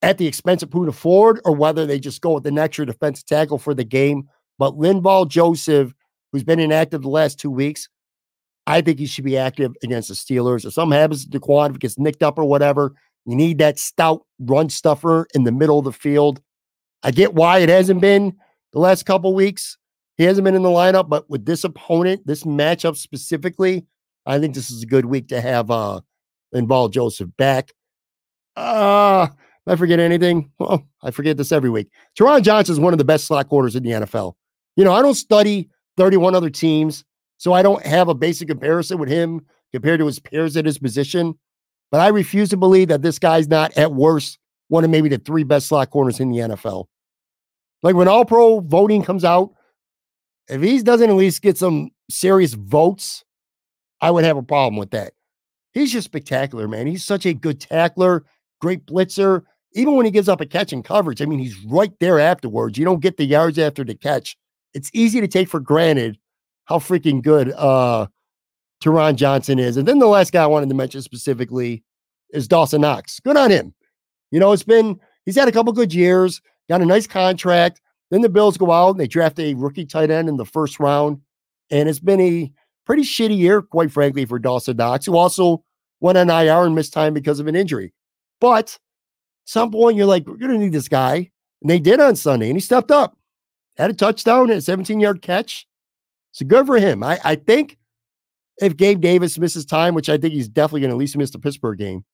[0.02, 3.26] at the expense of Poona Ford or whether they just go with the extra defensive
[3.26, 4.28] tackle for the game.
[4.58, 5.94] But Linval Joseph
[6.32, 7.90] who's been inactive the last two weeks,
[8.68, 10.66] I think he should be active against the Steelers.
[10.66, 12.94] If something happens to Daquan, if he gets nicked up or whatever,
[13.26, 16.42] you need that stout run stuffer in the middle of the field.
[17.04, 18.36] I get why it hasn't been
[18.74, 19.78] the last couple weeks.
[20.18, 23.86] He hasn't been in the lineup, but with this opponent, this matchup specifically,
[24.26, 26.02] I think this is a good week to have uh
[26.54, 27.72] Linval Joseph back.
[28.60, 29.28] Uh
[29.68, 30.52] I forget anything.
[30.60, 31.90] Well, I forget this every week.
[32.18, 34.34] Taron Johnson is one of the best slot corners in the NFL.
[34.76, 37.06] You know, I don't study 31 other teams,
[37.38, 40.80] so I don't have a basic comparison with him compared to his peers at his
[40.80, 41.38] position.
[41.92, 45.18] But I refuse to believe that this guy's not at worst one of maybe the
[45.18, 46.86] three best slot corners in the NFL.
[47.84, 49.52] Like when all pro voting comes out,
[50.48, 53.24] if he doesn't at least get some serious votes,
[54.02, 55.14] I would have a problem with that.
[55.74, 56.88] He's just spectacular, man.
[56.88, 58.26] He's such a good tackler,
[58.60, 59.44] great blitzer.
[59.74, 62.78] Even when he gives up a catch in coverage, I mean, he's right there afterwards.
[62.78, 64.36] You don't get the yards after the catch.
[64.74, 66.18] It's easy to take for granted
[66.66, 68.08] how freaking good uh
[68.82, 69.78] Taron Johnson is.
[69.78, 71.84] And then the last guy I wanted to mention specifically
[72.32, 73.20] is Dawson Knox.
[73.20, 73.74] Good on him.
[74.32, 77.82] You know, it's been, he's had a couple good years, got a nice contract.
[78.12, 80.80] Then the Bills go out and they draft a rookie tight end in the first
[80.80, 81.20] round.
[81.72, 82.52] And it's been a
[82.86, 85.64] pretty shitty year, quite frankly, for Dawson Knox, who also
[86.00, 87.94] went on IR and missed time because of an injury.
[88.40, 88.80] But at
[89.46, 91.32] some point, you're like, we're going to need this guy.
[91.62, 93.18] And they did on Sunday, and he stepped up,
[93.78, 95.68] had a touchdown a 17 yard catch.
[96.32, 97.04] So good for him.
[97.04, 97.78] I, I think
[98.62, 101.32] if Gabe Davis misses time, which I think he's definitely going to at least miss
[101.32, 102.06] the Pittsburgh game,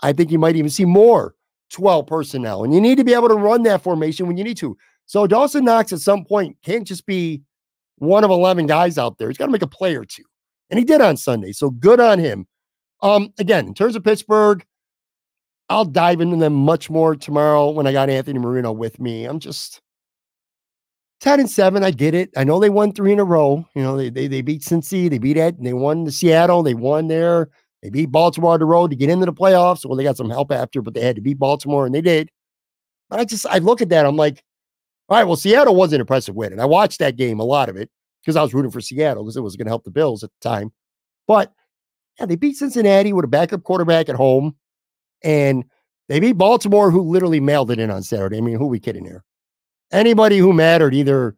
[0.00, 1.34] I think you might even see more
[1.70, 2.64] 12 personnel.
[2.64, 4.76] And you need to be able to run that formation when you need to.
[5.06, 7.42] So Dawson Knox at some point can't just be
[7.96, 9.28] one of 11 guys out there.
[9.28, 10.24] He's got to make a play or two.
[10.70, 11.52] And he did on Sunday.
[11.52, 12.46] So good on him.
[13.02, 14.64] Um, again, in terms of Pittsburgh,
[15.68, 19.24] I'll dive into them much more tomorrow when I got Anthony Marino with me.
[19.24, 19.80] I'm just
[21.20, 21.82] 10 and 7.
[21.82, 22.30] I get it.
[22.36, 23.66] I know they won three in a row.
[23.74, 26.62] You know, they they, they beat Cincy, they beat Ed, and they won the Seattle,
[26.62, 27.48] they won there.
[27.82, 29.84] They beat Baltimore on the road to get into the playoffs.
[29.84, 32.30] Well, they got some help after, but they had to beat Baltimore and they did.
[33.10, 34.42] But I just I look at that, I'm like,
[35.08, 36.52] all right, well, Seattle was an impressive win.
[36.52, 37.90] And I watched that game, a lot of it,
[38.22, 40.30] because I was rooting for Seattle because it was going to help the Bills at
[40.30, 40.72] the time.
[41.26, 41.52] But
[42.18, 44.56] yeah, they beat Cincinnati with a backup quarterback at home.
[45.24, 45.64] And
[46.08, 48.38] they beat Baltimore, who literally mailed it in on Saturday.
[48.38, 49.24] I mean, who are we kidding here?
[49.90, 51.34] Anybody who mattered either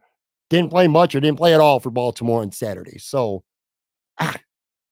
[0.51, 2.99] didn't play much or didn't play at all for Baltimore on Saturday.
[2.99, 3.43] So
[4.19, 4.37] ah,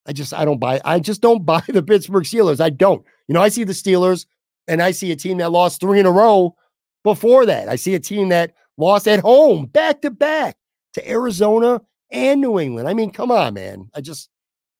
[0.06, 2.60] I just I don't buy I just don't buy the Pittsburgh Steelers.
[2.60, 3.04] I don't.
[3.28, 4.26] You know, I see the Steelers
[4.68, 6.54] and I see a team that lost three in a row
[7.02, 7.68] before that.
[7.68, 10.56] I see a team that lost at home back to back
[10.94, 11.80] to Arizona
[12.10, 12.88] and New England.
[12.88, 13.88] I mean, come on, man.
[13.94, 14.30] I just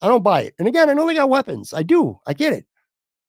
[0.01, 0.55] I don't buy it.
[0.59, 1.73] And again, I know they got weapons.
[1.73, 2.19] I do.
[2.27, 2.67] I get it.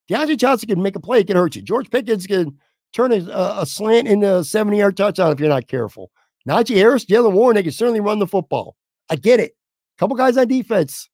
[0.10, 1.62] DeAndre Johnson can make a play, it can hurt you.
[1.62, 2.58] George Pickens can
[2.94, 6.12] turn a, uh, a slant into a 70 yard touchdown if you're not careful.
[6.48, 8.76] Najee Harris, Jaylen Warren, they can certainly run the football.
[9.10, 9.52] I get it.
[9.52, 11.10] A couple guys on defense,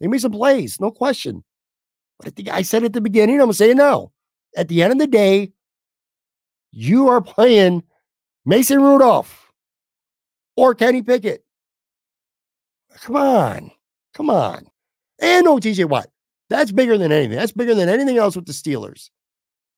[0.00, 1.42] they made some plays, no question.
[2.18, 4.12] But I think I said at the beginning, I'm going to say now.
[4.56, 5.52] At the end of the day,
[6.72, 7.82] you are playing
[8.44, 9.50] Mason Rudolph
[10.56, 11.44] or Kenny Pickett.
[13.00, 13.70] Come on.
[14.14, 14.66] Come on.
[15.20, 16.08] And no TJ Watt.
[16.48, 17.36] That's bigger than anything.
[17.36, 19.10] That's bigger than anything else with the Steelers.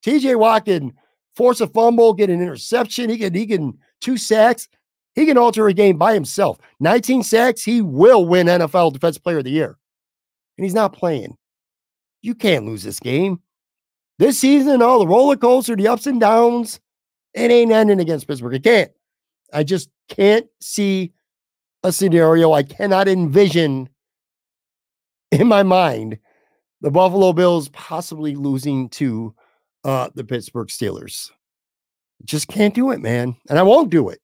[0.04, 0.92] TJ Watt can
[1.34, 3.10] force a fumble, get an interception.
[3.10, 4.68] He can, he can two sacks.
[5.14, 6.58] He can alter a game by himself.
[6.80, 9.76] 19 sacks, he will win NFL Defensive Player of the Year.
[10.56, 11.36] And he's not playing.
[12.22, 13.40] You can't lose this game.
[14.18, 16.80] This season, all the roller coaster, the ups and downs,
[17.34, 18.54] it ain't ending against Pittsburgh.
[18.54, 18.90] It can't.
[19.52, 21.12] I just can't see
[21.82, 22.52] a scenario.
[22.52, 23.88] I cannot envision
[25.30, 26.18] in my mind
[26.80, 29.34] the Buffalo Bills possibly losing to
[29.84, 31.30] uh, the Pittsburgh Steelers.
[32.24, 33.36] Just can't do it, man.
[33.48, 34.20] And I won't do it.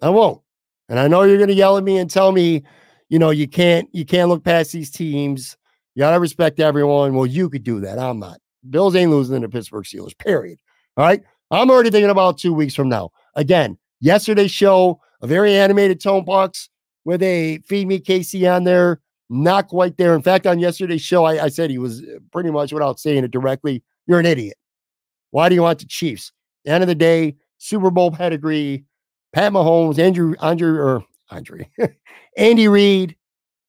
[0.00, 0.40] I won't.
[0.88, 2.62] And I know you're going to yell at me and tell me,
[3.08, 5.56] you know, you can't you can't look past these teams.
[5.94, 7.14] You got to respect everyone.
[7.14, 7.98] Well, you could do that.
[7.98, 8.38] I'm not.
[8.68, 10.16] Bills ain't losing to the Pittsburgh Steelers.
[10.18, 10.58] Period.
[10.96, 11.22] All right.
[11.50, 13.10] I'm already thinking about two weeks from now.
[13.34, 16.68] Again, yesterday's show, a very animated tone box
[17.04, 19.00] where they feed me KC on there.
[19.30, 20.14] Not quite there.
[20.14, 23.24] In fact, on yesterday's show, I, I said he was uh, pretty much without saying
[23.24, 24.56] it directly, you're an idiot.
[25.30, 26.32] Why do you want the Chiefs?
[26.66, 28.84] end of the day, Super Bowl pedigree,
[29.32, 31.68] Pat Mahomes, Andrew, Andrew, or Andre,
[32.36, 33.16] Andy Reid,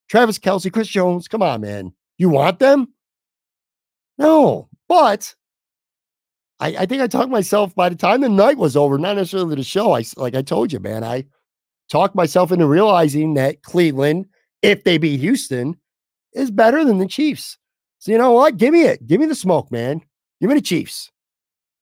[0.09, 1.27] Travis Kelce, Chris Jones.
[1.27, 1.91] Come on, man.
[2.17, 2.87] You want them?
[4.17, 5.33] No, but
[6.59, 9.55] I, I think I talked myself by the time the night was over, not necessarily
[9.55, 9.93] the show.
[9.93, 11.25] I like I told you, man, I
[11.89, 14.27] talked myself into realizing that Cleveland
[14.65, 15.77] if they beat Houston,
[16.33, 17.57] is better than the Chiefs.
[17.99, 18.57] So you know what?
[18.57, 19.05] Give me it.
[19.07, 20.01] Give me the smoke, man.
[20.41, 21.11] Give me the Chiefs.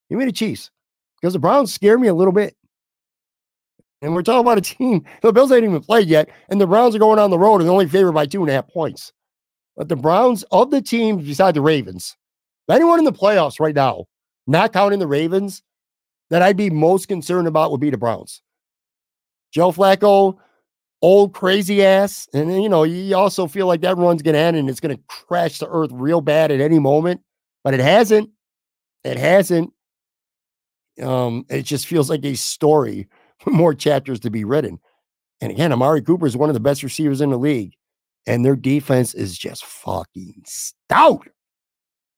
[0.09, 0.69] Give me the Chiefs.
[1.19, 2.55] Because the Browns scare me a little bit.
[4.01, 5.05] And we're talking about a team.
[5.21, 7.69] The Bills ain't even played yet, and the Browns are going on the road and
[7.69, 9.13] only favored by two and a half points.
[9.77, 12.15] But the Browns, of the teams beside the Ravens,
[12.69, 14.05] anyone in the playoffs right now,
[14.45, 15.63] not counting the Ravens,
[16.29, 18.41] that I'd be most concerned about would be the Browns.
[19.51, 20.37] Joe Flacco,
[21.03, 22.27] old crazy ass.
[22.33, 25.59] And you know, you also feel like that run's gonna end and it's gonna crash
[25.59, 27.21] to earth real bad at any moment,
[27.63, 28.31] but it hasn't.
[29.03, 29.71] It hasn't.
[31.01, 33.07] Um, it just feels like a story,
[33.45, 34.79] more chapters to be written.
[35.41, 37.73] And again, Amari Cooper is one of the best receivers in the league,
[38.25, 41.27] and their defense is just fucking stout.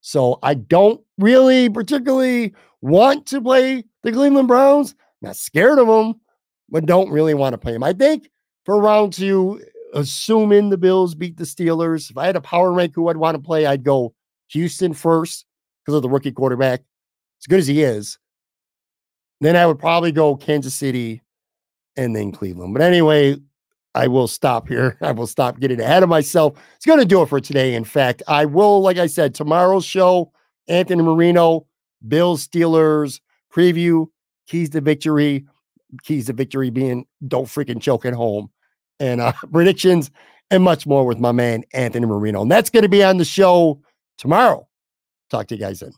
[0.02, 4.94] So I don't really particularly want to play the Cleveland Browns.
[5.24, 6.22] Not scared of them,
[6.70, 7.82] but don't really want to play them.
[7.82, 8.30] I think
[8.66, 9.62] for round two,
[9.94, 13.36] assuming the Bills beat the Steelers, if I had a power rank who I'd want
[13.36, 14.14] to play, I'd go
[14.50, 15.46] Houston first
[15.84, 16.82] because of the rookie quarterback,
[17.42, 18.18] as good as he is.
[19.42, 21.22] Then I would probably go Kansas City
[21.96, 22.74] and then Cleveland.
[22.74, 23.38] But anyway,
[23.94, 24.98] I will stop here.
[25.02, 26.58] I will stop getting ahead of myself.
[26.76, 27.76] It's going to do it for today.
[27.76, 30.32] In fact, I will, like I said, tomorrow's show,
[30.68, 31.68] Anthony Marino,
[32.08, 33.20] Bills Steelers
[33.54, 34.08] preview,
[34.48, 35.46] keys to victory,
[36.04, 38.50] keys to victory being don't freaking choke at home,
[39.00, 40.12] and uh, predictions
[40.52, 42.42] and much more with my man, Anthony Marino.
[42.42, 43.82] And that's going to be on the show
[44.18, 44.68] tomorrow.
[45.30, 45.92] Talk to you guys then.